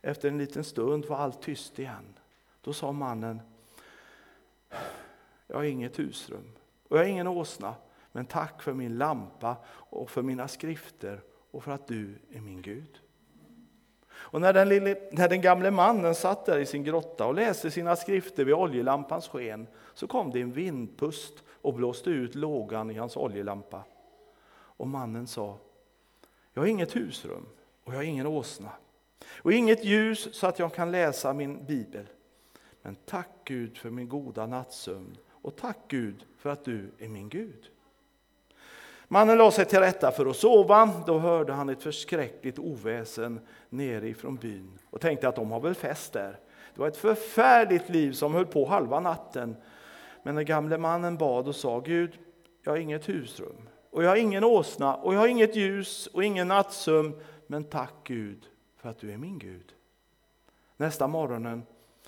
Efter 0.01 0.27
en 0.27 0.37
liten 0.37 0.63
stund 0.63 1.05
var 1.05 1.17
allt 1.17 1.41
tyst 1.41 1.79
igen. 1.79 2.13
Då 2.61 2.73
sa 2.73 2.91
mannen, 2.91 3.41
jag 5.47 5.55
har 5.55 5.63
inget 5.63 5.99
husrum 5.99 6.51
och 6.87 6.97
jag 6.97 7.03
har 7.03 7.09
ingen 7.09 7.27
åsna, 7.27 7.75
men 8.11 8.25
tack 8.25 8.61
för 8.61 8.73
min 8.73 8.97
lampa 8.97 9.55
och 9.67 10.09
för 10.09 10.21
mina 10.21 10.47
skrifter 10.47 11.21
och 11.51 11.63
för 11.63 11.71
att 11.71 11.87
du 11.87 12.15
är 12.31 12.41
min 12.41 12.61
Gud. 12.61 12.99
Och 14.21 14.41
när 14.41 14.53
den, 14.53 14.69
lille, 14.69 14.95
när 15.11 15.29
den 15.29 15.41
gamle 15.41 15.71
mannen 15.71 16.15
satt 16.15 16.45
där 16.45 16.59
i 16.59 16.65
sin 16.65 16.83
grotta 16.83 17.25
och 17.25 17.33
läste 17.33 17.71
sina 17.71 17.95
skrifter 17.95 18.45
vid 18.45 18.53
oljelampans 18.53 19.27
sken 19.27 19.67
så 19.93 20.07
kom 20.07 20.31
det 20.31 20.41
en 20.41 20.51
vindpust 20.51 21.43
och 21.49 21.73
blåste 21.73 22.09
ut 22.09 22.35
lågan 22.35 22.91
i 22.91 22.93
hans 22.93 23.17
oljelampa. 23.17 23.83
Och 24.53 24.87
mannen 24.87 25.27
sa, 25.27 25.57
jag 26.53 26.61
har 26.61 26.67
inget 26.67 26.95
husrum 26.95 27.45
och 27.83 27.93
jag 27.93 27.97
har 27.97 28.03
ingen 28.03 28.27
åsna 28.27 28.71
och 29.27 29.53
inget 29.53 29.85
ljus 29.85 30.35
så 30.35 30.47
att 30.47 30.59
jag 30.59 30.73
kan 30.73 30.91
läsa 30.91 31.33
min 31.33 31.65
bibel. 31.65 32.05
Men 32.81 32.95
tack 32.95 33.29
Gud 33.43 33.77
för 33.77 33.89
min 33.89 34.09
goda 34.09 34.47
nattsömn 34.47 35.17
och 35.29 35.55
tack 35.55 35.77
Gud 35.87 36.25
för 36.37 36.49
att 36.49 36.65
du 36.65 36.91
är 36.97 37.07
min 37.07 37.29
Gud. 37.29 37.69
Mannen 39.13 39.37
la 39.37 39.51
sig 39.51 39.65
till 39.65 39.79
rätta 39.79 40.11
för 40.11 40.25
att 40.25 40.35
sova. 40.35 40.89
Då 41.07 41.19
hörde 41.19 41.53
han 41.53 41.69
ett 41.69 41.83
förskräckligt 41.83 42.59
oväsen 42.59 43.39
nere 43.69 44.07
ifrån 44.07 44.35
byn 44.35 44.79
och 44.89 45.01
tänkte 45.01 45.27
att 45.27 45.35
de 45.35 45.51
har 45.51 45.59
väl 45.59 45.75
fest 45.75 46.13
där. 46.13 46.39
Det 46.73 46.81
var 46.81 46.87
ett 46.87 46.97
förfärligt 46.97 47.89
liv 47.89 48.11
som 48.11 48.33
höll 48.33 48.45
på 48.45 48.65
halva 48.65 48.99
natten. 48.99 49.55
Men 50.23 50.35
den 50.35 50.45
gamle 50.45 50.77
mannen 50.77 51.17
bad 51.17 51.47
och 51.47 51.55
sa 51.55 51.79
Gud, 51.79 52.19
jag 52.63 52.71
har 52.71 52.77
inget 52.77 53.09
husrum 53.09 53.69
och 53.89 54.03
jag 54.03 54.09
har 54.09 54.15
ingen 54.15 54.43
åsna 54.43 54.95
och 54.95 55.13
jag 55.13 55.19
har 55.19 55.27
inget 55.27 55.55
ljus 55.55 56.07
och 56.07 56.23
ingen 56.23 56.47
nattsömn. 56.47 57.13
Men 57.47 57.63
tack 57.63 57.93
Gud 58.03 58.45
för 58.77 58.89
att 58.89 58.99
du 58.99 59.11
är 59.11 59.17
min 59.17 59.39
Gud. 59.39 59.73
Nästa 60.77 61.07
morgonen, 61.07 61.63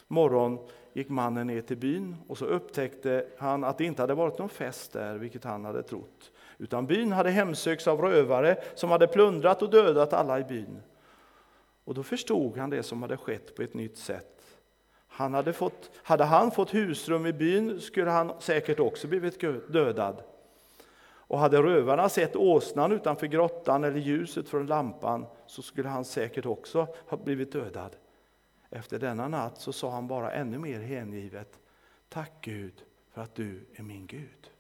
morgon 0.08 0.68
gick 0.94 1.10
mannen 1.10 1.48
ner 1.48 1.62
till 1.62 1.78
byn 1.78 2.16
och 2.28 2.38
så 2.38 2.46
upptäckte 2.46 3.26
han 3.38 3.64
att 3.64 3.78
det 3.78 3.86
inte 3.86 4.02
hade 4.02 4.14
varit 4.14 4.40
någon 4.40 4.50
fest 4.50 4.94
där, 4.94 5.16
vilket 5.16 5.44
han 5.44 5.66
hade 5.66 5.84
trott. 5.84 6.32
Utan 6.58 6.88
byn 6.88 7.12
hade 7.12 7.30
hemsökts 7.30 7.88
av 7.88 8.02
rövare 8.02 8.58
som 8.76 8.92
hade 8.92 9.08
plundrat 9.08 9.62
och 9.62 9.70
dödat 9.70 10.14
alla 10.14 10.40
i 10.40 10.44
byn. 10.44 10.82
Och 11.86 11.94
då 11.94 12.04
förstod 12.04 12.58
han 12.58 12.70
det 12.70 12.84
som 12.84 13.02
hade 13.02 13.18
skett 13.18 13.56
på 13.56 13.62
ett 13.62 13.74
nytt 13.74 13.98
sätt. 13.98 14.30
Han 15.08 15.34
hade, 15.34 15.54
fått, 15.54 15.92
hade 15.96 16.24
han 16.24 16.52
fått 16.52 16.74
husrum 16.74 17.26
i 17.26 17.34
byn 17.34 17.82
skulle 17.82 18.12
han 18.12 18.34
säkert 18.40 18.80
också 18.80 19.08
blivit 19.08 19.40
dödad. 19.68 20.24
Och 21.06 21.40
hade 21.40 21.62
rövarna 21.62 22.10
sett 22.10 22.36
åsnan 22.36 22.92
utanför 22.92 23.28
grottan 23.28 23.84
eller 23.84 24.00
ljuset 24.00 24.50
från 24.50 24.66
lampan 24.66 25.26
så 25.48 25.62
skulle 25.62 25.90
han 25.90 26.06
säkert 26.06 26.46
också 26.46 26.88
ha 27.08 27.18
blivit 27.18 27.52
dödad. 27.52 27.96
Efter 28.70 29.00
denna 29.00 29.28
natt 29.28 29.58
så 29.58 29.74
sa 29.74 29.92
han 29.92 30.08
bara 30.08 30.32
ännu 30.32 30.58
mer 30.58 30.80
hängivet 30.80 31.60
Tack 32.10 32.32
Gud 32.42 32.84
för 33.12 33.22
att 33.22 33.36
du 33.36 33.66
är 33.76 33.84
min 33.84 34.08
Gud. 34.08 34.53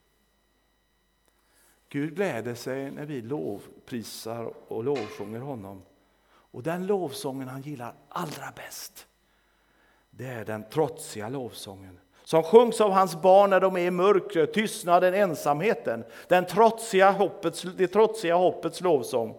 Gud 1.93 2.15
gläder 2.15 2.55
sig 2.55 2.91
när 2.91 3.05
vi 3.05 3.21
lovprisar 3.21 4.53
och 4.67 4.83
lovsjunger 4.83 5.39
honom. 5.39 5.81
Och 6.27 6.63
den 6.63 6.87
lovsången 6.87 7.47
han 7.47 7.61
gillar 7.61 7.93
allra 8.09 8.51
bäst, 8.55 9.07
det 10.09 10.25
är 10.25 10.45
den 10.45 10.63
trotsiga 10.69 11.29
lovsången. 11.29 11.99
Som 12.23 12.43
sjungs 12.43 12.81
av 12.81 12.91
hans 12.91 13.21
barn 13.21 13.49
när 13.49 13.59
de 13.59 13.77
är 13.77 13.81
i 13.81 13.91
mörkret, 13.91 14.53
tystnaden, 14.53 15.13
ensamheten. 15.13 16.03
Den 16.27 16.45
trotsiga 16.45 17.11
hoppets, 17.11 17.65
det 17.77 17.87
trotsiga 17.87 18.35
hoppets 18.35 18.81
lovsång. 18.81 19.35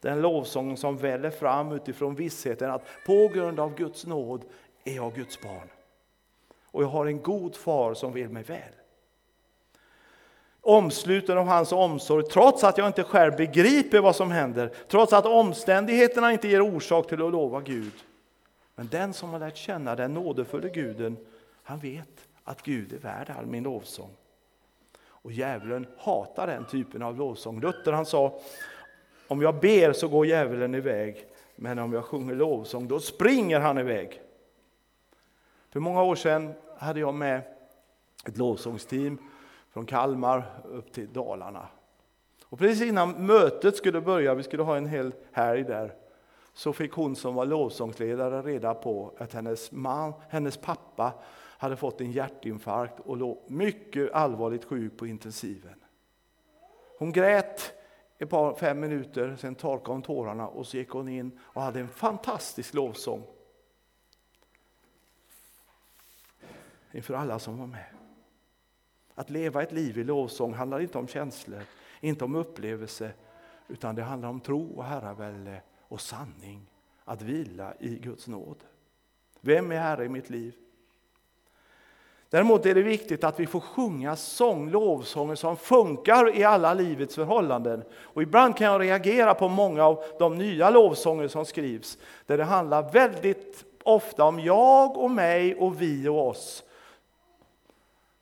Den 0.00 0.20
lovsång 0.20 0.76
som 0.76 0.96
väller 0.96 1.30
fram 1.30 1.72
utifrån 1.72 2.14
vissheten 2.14 2.70
att 2.70 2.84
på 3.06 3.28
grund 3.28 3.60
av 3.60 3.74
Guds 3.74 4.06
nåd 4.06 4.44
är 4.84 4.94
jag 4.94 5.14
Guds 5.14 5.42
barn. 5.42 5.68
Och 6.64 6.82
jag 6.82 6.88
har 6.88 7.06
en 7.06 7.22
god 7.22 7.56
far 7.56 7.94
som 7.94 8.12
vill 8.12 8.28
mig 8.28 8.42
väl 8.42 8.77
omsluten 10.68 11.38
av 11.38 11.46
hans 11.46 11.72
omsorg, 11.72 12.24
trots 12.24 12.64
att 12.64 12.78
jag 12.78 12.86
inte 12.86 13.04
själv 13.04 13.36
begriper 13.36 14.00
vad 14.00 14.16
som 14.16 14.30
händer, 14.30 14.72
trots 14.88 15.12
att 15.12 15.26
omständigheterna 15.26 16.32
inte 16.32 16.48
ger 16.48 16.60
orsak 16.60 17.08
till 17.08 17.22
att 17.22 17.32
lova 17.32 17.60
Gud. 17.60 17.92
Men 18.74 18.88
den 18.88 19.12
som 19.12 19.30
har 19.30 19.38
lärt 19.38 19.56
känna 19.56 19.96
den 19.96 20.14
nådefulla 20.14 20.68
guden, 20.68 21.16
han 21.62 21.78
vet 21.78 22.28
att 22.44 22.62
Gud 22.62 22.92
är 22.92 22.98
värd 22.98 23.32
all 23.38 23.46
min 23.46 23.62
lovsång. 23.62 24.10
Och 25.06 25.32
djävulen 25.32 25.86
hatar 25.98 26.46
den 26.46 26.64
typen 26.64 27.02
av 27.02 27.16
lovsång. 27.16 27.60
Luther 27.60 27.92
han 27.92 28.06
sa, 28.06 28.40
om 29.28 29.42
jag 29.42 29.60
ber 29.60 29.92
så 29.92 30.08
går 30.08 30.26
djävulen 30.26 30.74
iväg, 30.74 31.26
men 31.56 31.78
om 31.78 31.92
jag 31.92 32.04
sjunger 32.04 32.34
lovsång 32.34 32.88
då 32.88 33.00
springer 33.00 33.60
han 33.60 33.78
iväg. 33.78 34.20
För 35.70 35.80
många 35.80 36.02
år 36.02 36.14
sedan 36.14 36.54
hade 36.78 37.00
jag 37.00 37.14
med 37.14 37.42
ett 38.26 38.36
lovsångsteam 38.36 39.18
från 39.70 39.86
Kalmar 39.86 40.44
upp 40.64 40.92
till 40.92 41.12
Dalarna. 41.12 41.68
Och 42.44 42.58
precis 42.58 42.82
innan 42.88 43.26
mötet 43.26 43.76
skulle 43.76 44.00
börja, 44.00 44.34
vi 44.34 44.42
skulle 44.42 44.62
ha 44.62 44.76
en 44.76 44.86
hel 44.86 45.14
helg 45.32 45.64
där, 45.64 45.94
så 46.52 46.72
fick 46.72 46.92
hon 46.92 47.16
som 47.16 47.34
var 47.34 47.46
lovsångsledare 47.46 48.42
reda 48.42 48.74
på 48.74 49.14
att 49.18 49.32
hennes, 49.32 49.72
man, 49.72 50.12
hennes 50.28 50.56
pappa 50.56 51.12
hade 51.58 51.76
fått 51.76 52.00
en 52.00 52.12
hjärtinfarkt 52.12 53.00
och 53.00 53.16
låg 53.16 53.44
mycket 53.46 54.12
allvarligt 54.12 54.64
sjuk 54.64 54.96
på 54.96 55.06
intensiven. 55.06 55.84
Hon 56.98 57.12
grät 57.12 57.72
ett 58.18 58.30
par, 58.30 58.54
fem 58.54 58.80
minuter, 58.80 59.36
sen 59.36 59.54
torkade 59.54 59.92
hon 59.92 60.02
tårarna 60.02 60.48
och 60.48 60.66
så 60.66 60.76
gick 60.76 60.90
hon 60.90 61.08
in 61.08 61.38
och 61.40 61.62
hade 61.62 61.80
en 61.80 61.88
fantastisk 61.88 62.74
lovsång. 62.74 63.22
Inför 66.92 67.14
alla 67.14 67.38
som 67.38 67.58
var 67.58 67.66
med. 67.66 67.97
Att 69.18 69.30
leva 69.30 69.62
ett 69.62 69.72
liv 69.72 69.98
i 69.98 70.04
lovsång 70.04 70.54
handlar 70.54 70.80
inte 70.80 70.98
om 70.98 71.08
känslor, 71.08 71.62
inte 72.00 72.24
om 72.24 72.36
upplevelse, 72.36 73.10
utan 73.68 73.94
det 73.94 74.02
handlar 74.02 74.28
om 74.28 74.40
tro 74.40 74.72
och 74.76 74.84
herravälde 74.84 75.62
och 75.88 76.00
sanning. 76.00 76.70
Att 77.04 77.22
vila 77.22 77.74
i 77.80 77.88
Guds 77.98 78.26
nåd. 78.26 78.56
Vem 79.40 79.72
är 79.72 79.76
Herre 79.76 80.04
i 80.04 80.08
mitt 80.08 80.30
liv? 80.30 80.54
Däremot 82.30 82.66
är 82.66 82.74
det 82.74 82.82
viktigt 82.82 83.24
att 83.24 83.40
vi 83.40 83.46
får 83.46 83.60
sjunga 83.60 84.16
sång, 84.16 84.70
lovsånger 84.70 85.34
som 85.34 85.56
funkar 85.56 86.36
i 86.36 86.44
alla 86.44 86.74
livets 86.74 87.14
förhållanden. 87.14 87.82
Och 88.00 88.22
ibland 88.22 88.56
kan 88.56 88.66
jag 88.66 88.80
reagera 88.80 89.34
på 89.34 89.48
många 89.48 89.84
av 89.84 90.04
de 90.18 90.38
nya 90.38 90.70
lovsånger 90.70 91.28
som 91.28 91.44
skrivs, 91.44 91.98
där 92.26 92.38
det 92.38 92.44
handlar 92.44 92.92
väldigt 92.92 93.64
ofta 93.82 94.24
om 94.24 94.40
jag 94.40 94.96
och 94.96 95.10
mig 95.10 95.54
och 95.54 95.82
vi 95.82 96.08
och 96.08 96.28
oss 96.28 96.64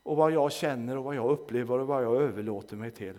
och 0.06 0.16
vad 0.16 0.32
jag 0.32 0.52
känner 0.52 0.96
och 0.96 1.04
vad 1.04 1.14
jag 1.14 1.30
upplever 1.30 1.78
och 1.78 1.86
vad 1.86 2.04
jag 2.04 2.16
överlåter 2.16 2.76
mig 2.76 2.90
till. 2.90 3.16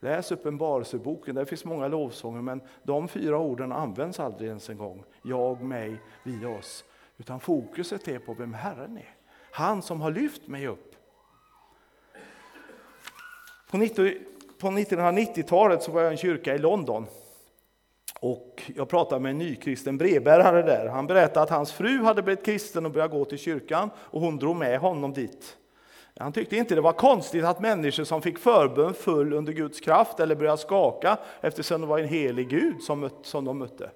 Läs 0.00 0.32
Uppenbarelseboken, 0.32 1.34
där 1.34 1.44
finns 1.44 1.64
många 1.64 1.88
lovsånger 1.88 2.42
men 2.42 2.60
de 2.82 3.08
fyra 3.08 3.38
orden 3.38 3.72
används 3.72 4.20
aldrig 4.20 4.48
ens 4.48 4.70
en 4.70 4.78
gång. 4.78 5.04
Jag, 5.22 5.62
mig, 5.62 5.96
vi, 6.24 6.46
oss. 6.46 6.84
Utan 7.18 7.40
fokuset 7.40 8.08
är 8.08 8.18
på 8.18 8.34
vem 8.34 8.54
Herren 8.54 8.96
är. 8.96 9.14
Han 9.52 9.82
som 9.82 10.00
har 10.00 10.10
lyft 10.10 10.46
mig 10.46 10.66
upp. 10.66 10.94
På 13.70 13.76
1990-talet 13.76 15.82
så 15.82 15.92
var 15.92 16.00
jag 16.00 16.10
i 16.10 16.14
en 16.14 16.18
kyrka 16.18 16.54
i 16.54 16.58
London. 16.58 17.06
Och 18.20 18.62
jag 18.76 18.88
pratade 18.88 19.20
med 19.20 19.30
en 19.30 19.38
nykristen 19.38 19.98
brevbärare 19.98 20.62
där. 20.62 20.86
Han 20.86 21.06
berättade 21.06 21.42
att 21.42 21.50
hans 21.50 21.72
fru 21.72 22.02
hade 22.02 22.22
blivit 22.22 22.44
kristen 22.44 22.86
och 22.86 22.92
börjat 22.92 23.10
gå 23.10 23.24
till 23.24 23.38
kyrkan 23.38 23.90
och 23.96 24.20
hon 24.20 24.36
drog 24.36 24.56
med 24.56 24.80
honom 24.80 25.12
dit. 25.12 25.56
Han 26.20 26.32
tyckte 26.32 26.56
inte 26.56 26.74
det 26.74 26.80
var 26.80 26.92
konstigt 26.92 27.44
att 27.44 27.60
människor 27.60 28.04
som 28.04 28.22
fick 28.22 28.38
förbön 28.38 28.94
full 28.94 29.32
under 29.32 29.52
Guds 29.52 29.80
kraft 29.80 30.20
eller 30.20 30.34
började 30.34 30.58
skaka 30.58 31.18
eftersom 31.40 31.80
det 31.80 31.86
var 31.86 31.98
en 31.98 32.08
helig 32.08 32.48
Gud 32.48 32.82
som, 32.82 33.10
som 33.22 33.44
de 33.44 33.58
mötte. 33.58 33.90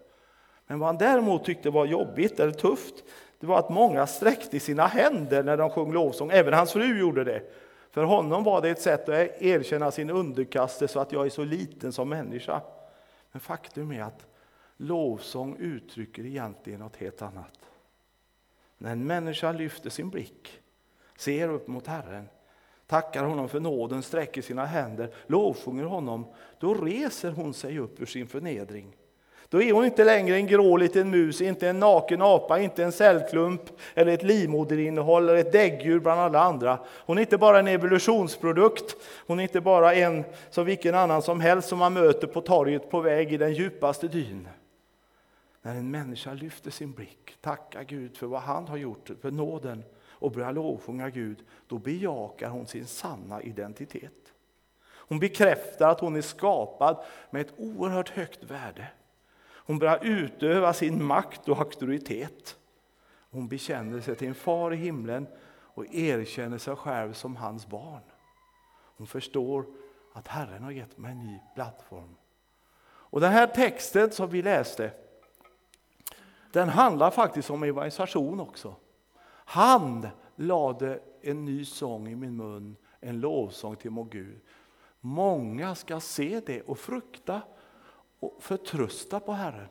Men 0.66 0.78
vad 0.78 0.86
han 0.86 0.98
däremot 0.98 1.44
tyckte 1.44 1.70
var 1.70 1.86
jobbigt 1.86 2.40
eller 2.40 2.52
tufft, 2.52 2.94
det 3.40 3.46
var 3.46 3.58
att 3.58 3.70
många 3.70 4.06
sträckte 4.06 4.60
sina 4.60 4.86
händer 4.86 5.42
när 5.42 5.56
de 5.56 5.70
sjöng 5.70 5.92
lovsång. 5.92 6.30
Även 6.30 6.54
hans 6.54 6.72
fru 6.72 6.98
gjorde 6.98 7.24
det. 7.24 7.42
För 7.90 8.04
honom 8.04 8.44
var 8.44 8.62
det 8.62 8.68
ett 8.68 8.82
sätt 8.82 9.08
att 9.08 9.42
erkänna 9.42 9.90
sin 9.90 10.10
underkastelse, 10.10 11.00
att 11.00 11.12
jag 11.12 11.26
är 11.26 11.30
så 11.30 11.44
liten 11.44 11.92
som 11.92 12.08
människa. 12.08 12.60
Men 13.32 13.40
faktum 13.40 13.92
är 13.92 14.02
att 14.02 14.26
lovsång 14.76 15.56
uttrycker 15.58 16.26
egentligen 16.26 16.80
något 16.80 16.96
helt 16.96 17.22
annat. 17.22 17.58
När 18.78 18.92
en 18.92 19.06
människa 19.06 19.52
lyfter 19.52 19.90
sin 19.90 20.10
blick 20.10 20.60
ser 21.16 21.48
upp 21.48 21.68
mot 21.68 21.86
Herren, 21.86 22.28
tackar 22.86 23.24
honom 23.24 23.48
för 23.48 23.60
nåden, 23.60 24.02
sträcker 24.02 24.42
sina 24.42 24.64
händer, 24.64 25.10
lovsjunger 25.26 25.84
honom, 25.84 26.26
då 26.58 26.74
reser 26.74 27.30
hon 27.30 27.54
sig 27.54 27.78
upp 27.78 28.00
ur 28.00 28.06
sin 28.06 28.26
förnedring. 28.26 28.96
Då 29.48 29.62
är 29.62 29.72
hon 29.72 29.84
inte 29.84 30.04
längre 30.04 30.36
en 30.36 30.46
grå 30.46 30.76
liten 30.76 31.10
mus, 31.10 31.40
inte 31.40 31.68
en 31.68 31.80
naken 31.80 32.22
apa, 32.22 32.58
inte 32.58 32.84
en 32.84 32.92
cellklump 32.92 33.62
eller 33.94 34.12
ett 34.12 34.22
livmoderinnehåll 34.22 35.28
eller 35.28 35.38
ett 35.38 35.52
däggdjur 35.52 36.00
bland 36.00 36.20
alla 36.20 36.40
andra. 36.40 36.78
Hon 36.86 37.18
är 37.18 37.22
inte 37.22 37.38
bara 37.38 37.58
en 37.58 37.68
evolutionsprodukt, 37.68 38.96
hon 39.26 39.38
är 39.38 39.42
inte 39.42 39.60
bara 39.60 39.94
en 39.94 40.24
som 40.50 40.64
vilken 40.64 40.94
annan 40.94 41.22
som 41.22 41.40
helst 41.40 41.68
som 41.68 41.78
man 41.78 41.92
möter 41.92 42.26
på 42.26 42.40
torget 42.40 42.90
på 42.90 43.00
väg 43.00 43.32
i 43.32 43.36
den 43.36 43.54
djupaste 43.54 44.08
dyn. 44.08 44.48
När 45.62 45.74
en 45.74 45.90
människa 45.90 46.32
lyfter 46.32 46.70
sin 46.70 46.92
blick, 46.92 47.36
tackar 47.40 47.82
Gud 47.82 48.16
för 48.16 48.26
vad 48.26 48.40
han 48.40 48.68
har 48.68 48.76
gjort, 48.76 49.10
för 49.22 49.30
nåden 49.30 49.84
och 50.24 50.32
börjar 50.32 50.52
lovsjunga 50.52 51.10
Gud, 51.10 51.44
då 51.66 51.78
bejakar 51.78 52.48
hon 52.48 52.66
sin 52.66 52.86
sanna 52.86 53.42
identitet. 53.42 54.32
Hon 54.86 55.18
bekräftar 55.18 55.88
att 55.88 56.00
hon 56.00 56.16
är 56.16 56.20
skapad 56.20 57.04
med 57.30 57.40
ett 57.40 57.54
oerhört 57.56 58.08
högt 58.08 58.44
värde. 58.44 58.86
Hon 59.46 59.78
börjar 59.78 59.98
utöva 60.02 60.72
sin 60.72 61.04
makt 61.04 61.48
och 61.48 61.58
auktoritet. 61.58 62.56
Hon 63.30 63.48
bekänner 63.48 64.00
sig 64.00 64.16
till 64.16 64.28
en 64.28 64.34
far 64.34 64.72
i 64.72 64.76
himlen 64.76 65.26
och 65.48 65.94
erkänner 65.94 66.58
sig 66.58 66.76
själv 66.76 67.12
som 67.12 67.36
hans 67.36 67.66
barn. 67.66 68.02
Hon 68.96 69.06
förstår 69.06 69.66
att 70.12 70.28
Herren 70.28 70.62
har 70.62 70.70
gett 70.70 70.98
mig 70.98 71.12
en 71.12 71.26
ny 71.26 71.38
plattform. 71.54 72.16
Och 72.86 73.20
Den 73.20 73.32
här 73.32 73.46
texten 73.46 74.10
som 74.10 74.30
vi 74.30 74.42
läste, 74.42 74.90
den 76.52 76.68
handlar 76.68 77.10
faktiskt 77.10 77.50
om 77.50 77.62
evangelisation 77.62 78.40
också. 78.40 78.74
Han 79.44 80.08
lade 80.36 81.00
en 81.22 81.44
ny 81.44 81.64
sång 81.64 82.08
i 82.08 82.16
min 82.16 82.36
mun, 82.36 82.76
en 83.00 83.20
lovsång 83.20 83.76
till 83.76 83.90
vår 83.90 84.04
Gud. 84.04 84.40
Många 85.00 85.74
ska 85.74 86.00
se 86.00 86.40
det 86.46 86.62
och 86.62 86.78
frukta 86.78 87.42
och 88.20 88.36
förtrösta 88.40 89.20
på 89.20 89.32
Herren. 89.32 89.68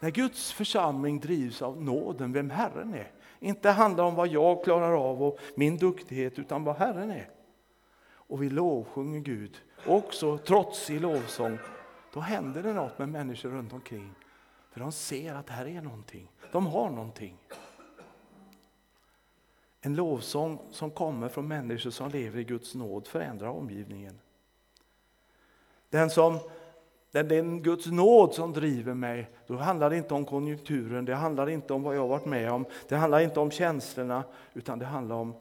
När 0.00 0.10
Guds 0.10 0.52
församling 0.52 1.20
drivs 1.20 1.62
av 1.62 1.82
nåden, 1.82 2.32
vem 2.32 2.50
Herren 2.50 2.94
är. 2.94 3.12
Inte 3.40 3.70
handlar 3.70 4.04
om 4.04 4.14
vad 4.14 4.28
jag 4.28 4.64
klarar 4.64 5.10
av 5.10 5.22
och 5.22 5.38
min 5.54 5.76
duktighet, 5.76 6.38
utan 6.38 6.64
vad 6.64 6.76
Herren 6.76 7.10
är. 7.10 7.30
Och 8.06 8.42
vi 8.42 8.50
lovsjunger 8.50 9.20
Gud, 9.20 9.56
också 9.86 10.38
trots 10.38 10.90
i 10.90 10.98
lovsång. 10.98 11.58
Då 12.12 12.20
händer 12.20 12.62
det 12.62 12.72
något 12.72 12.98
med 12.98 13.08
människor 13.08 13.48
runt 13.48 13.72
omkring. 13.72 14.14
För 14.70 14.80
de 14.80 14.92
ser 14.92 15.34
att 15.34 15.50
här 15.50 15.66
är 15.66 15.82
någonting. 15.82 16.30
De 16.52 16.66
har 16.66 16.90
någonting. 16.90 17.36
En 19.80 19.94
lovsång 19.94 20.58
som 20.70 20.90
kommer 20.90 21.28
från 21.28 21.48
människor 21.48 21.90
som 21.90 22.10
lever 22.10 22.40
i 22.40 22.44
Guds 22.44 22.74
nåd 22.74 23.06
förändrar 23.06 23.48
omgivningen. 23.48 24.18
Den 25.90 26.10
som 26.10 26.38
den, 27.10 27.28
den 27.28 27.62
Guds 27.62 27.86
nåd 27.86 28.34
som 28.34 28.52
driver 28.52 28.94
mig. 28.94 29.30
Då 29.46 29.56
handlar 29.56 29.90
det 29.90 29.96
inte 29.96 30.14
om 30.14 30.24
konjunkturen, 30.24 31.04
det 31.04 31.14
handlar 31.14 31.48
inte 31.48 31.72
om 31.72 31.82
vad 31.82 31.96
jag 31.96 32.08
varit 32.08 32.26
med 32.26 32.52
om, 32.52 32.66
det 32.88 32.96
handlar 32.96 33.20
inte 33.20 33.40
om 33.40 33.50
känslorna, 33.50 34.24
utan 34.54 34.78
det 34.78 34.84
handlar 34.84 35.16
om 35.16 35.34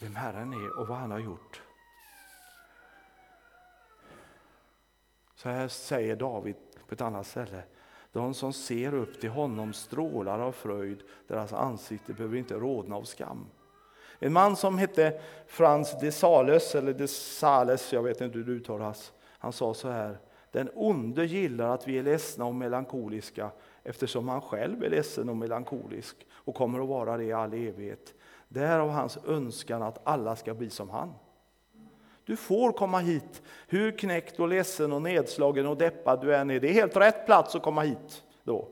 vem 0.00 0.16
Herren 0.16 0.52
är 0.52 0.80
och 0.80 0.88
vad 0.88 0.98
han 0.98 1.10
har 1.10 1.18
gjort. 1.18 1.62
Så 5.34 5.48
här 5.48 5.68
säger 5.68 6.16
David 6.16 6.56
på 6.88 6.94
ett 6.94 7.00
annat 7.00 7.26
ställe. 7.26 7.62
De 8.12 8.34
som 8.34 8.52
ser 8.52 8.94
upp 8.94 9.20
till 9.20 9.30
honom 9.30 9.72
strålar 9.72 10.38
av 10.38 10.52
fröjd, 10.52 11.02
deras 11.26 11.52
ansikte 11.52 12.12
behöver 12.12 12.36
inte 12.36 12.54
rodna 12.54 12.96
av 12.96 13.02
skam. 13.02 13.46
En 14.18 14.32
man 14.32 14.56
som 14.56 14.78
hette 14.78 15.20
Frans 15.46 16.00
de 16.00 16.12
Sales, 16.12 16.74
eller 16.74 16.92
de 16.92 17.08
Sales, 17.08 17.92
jag 17.92 18.02
vet 18.02 18.20
inte 18.20 18.38
hur 18.38 18.44
det 18.44 18.52
uttalas, 18.52 19.12
han 19.38 19.52
sa 19.52 19.74
så 19.74 19.88
här. 19.88 20.18
Den 20.50 20.70
onde 20.74 21.24
gillar 21.24 21.68
att 21.68 21.88
vi 21.88 21.98
är 21.98 22.02
ledsna 22.02 22.44
och 22.44 22.54
melankoliska 22.54 23.50
eftersom 23.82 24.28
han 24.28 24.40
själv 24.40 24.84
är 24.84 24.90
ledsen 24.90 25.28
och 25.28 25.36
melankolisk 25.36 26.26
och 26.32 26.54
kommer 26.54 26.80
att 26.80 26.88
vara 26.88 27.16
det 27.16 27.24
i 27.24 27.32
all 27.32 27.54
evighet. 27.54 28.14
Därav 28.48 28.90
hans 28.90 29.18
önskan 29.26 29.82
att 29.82 30.00
alla 30.04 30.36
ska 30.36 30.54
bli 30.54 30.70
som 30.70 30.90
han. 30.90 31.12
Du 32.24 32.36
får 32.36 32.72
komma 32.72 32.98
hit, 32.98 33.42
hur 33.66 33.98
knäckt 33.98 34.40
och 34.40 34.48
ledsen 34.48 34.92
och 34.92 35.02
nedslagen 35.02 35.66
och 35.66 35.76
deppad 35.76 36.20
du 36.20 36.36
än 36.36 36.50
är. 36.50 36.60
Det 36.60 36.68
är 36.68 36.72
helt 36.72 36.96
rätt 36.96 37.26
plats 37.26 37.54
att 37.54 37.62
komma 37.62 37.82
hit 37.82 38.24
då. 38.44 38.68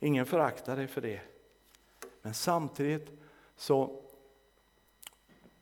Ingen 0.00 0.26
föraktar 0.26 0.76
dig 0.76 0.86
för 0.86 1.00
det. 1.00 1.20
Men 2.22 2.34
samtidigt 2.34 3.10
så 3.56 4.02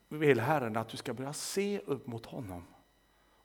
vill 0.09 0.41
Herren 0.41 0.77
att 0.77 0.89
du 0.89 0.97
ska 0.97 1.15
börja 1.15 1.33
se 1.33 1.81
upp 1.87 2.07
mot 2.07 2.27
honom 2.27 2.65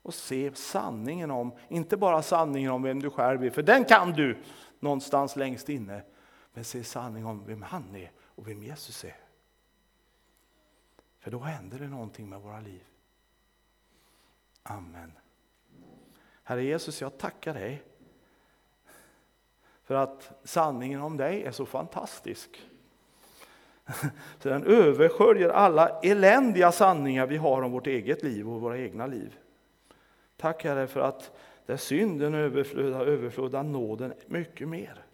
och 0.02 0.14
se 0.14 0.54
sanningen 0.54 1.30
om, 1.30 1.52
inte 1.68 1.96
bara 1.96 2.22
sanningen 2.22 2.72
om 2.72 2.82
vem 2.82 3.02
du 3.02 3.10
själv 3.10 3.44
är, 3.44 3.50
för 3.50 3.62
den 3.62 3.84
kan 3.84 4.12
du 4.12 4.38
någonstans 4.80 5.36
längst 5.36 5.68
inne, 5.68 6.02
men 6.52 6.64
se 6.64 6.84
sanningen 6.84 7.28
om 7.28 7.46
vem 7.46 7.62
han 7.62 7.96
är 7.96 8.10
och 8.20 8.48
vem 8.48 8.62
Jesus 8.62 9.04
är. 9.04 9.16
För 11.18 11.30
då 11.30 11.38
händer 11.38 11.78
det 11.78 11.88
någonting 11.88 12.28
med 12.28 12.40
våra 12.40 12.60
liv. 12.60 12.84
Amen. 14.70 15.12
Herre 16.42 16.64
Jesus, 16.64 17.00
jag 17.00 17.18
tackar 17.18 17.54
dig 17.54 17.82
för 19.84 19.94
att 19.94 20.40
sanningen 20.44 21.00
om 21.00 21.16
dig 21.16 21.42
är 21.42 21.50
så 21.50 21.66
fantastisk. 21.66 22.68
Så 24.38 24.48
den 24.48 24.64
översköljer 24.64 25.48
alla 25.48 25.88
eländiga 25.88 26.72
sanningar 26.72 27.26
vi 27.26 27.36
har 27.36 27.62
om 27.62 27.72
vårt 27.72 27.86
eget 27.86 28.22
liv 28.22 28.48
och 28.48 28.60
våra 28.60 28.78
egna 28.78 29.06
liv. 29.06 29.38
Tack 30.36 30.64
Herre 30.64 30.86
för 30.86 31.00
att 31.00 31.38
där 31.66 31.76
synden 31.76 32.34
överflödar, 32.34 33.06
överflödar 33.06 33.62
nåden 33.62 34.14
mycket 34.26 34.68
mer. 34.68 35.04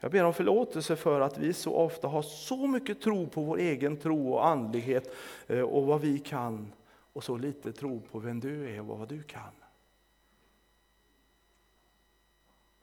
Jag 0.00 0.10
ber 0.10 0.24
om 0.24 0.34
förlåtelse 0.34 0.96
för 0.96 1.20
att 1.20 1.38
vi 1.38 1.52
så 1.52 1.74
ofta 1.74 2.08
har 2.08 2.22
så 2.22 2.66
mycket 2.66 3.00
tro 3.00 3.28
på 3.28 3.42
vår 3.42 3.58
egen 3.58 3.96
tro 3.96 4.32
och 4.32 4.46
andlighet 4.46 5.14
eh, 5.46 5.60
och 5.60 5.86
vad 5.86 6.00
vi 6.00 6.18
kan 6.18 6.72
och 7.12 7.24
så 7.24 7.36
lite 7.36 7.72
tro 7.72 8.00
på 8.00 8.18
vem 8.18 8.40
du 8.40 8.70
är 8.70 8.80
och 8.80 8.98
vad 8.98 9.08
du 9.08 9.22
kan. 9.22 9.52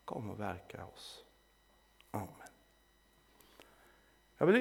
Kom 0.05 0.29
och 0.29 0.39
verka 0.39 0.85
oss. 0.85 1.25
Amen. 2.11 2.29
Jag 4.37 4.45
vill 4.45 4.55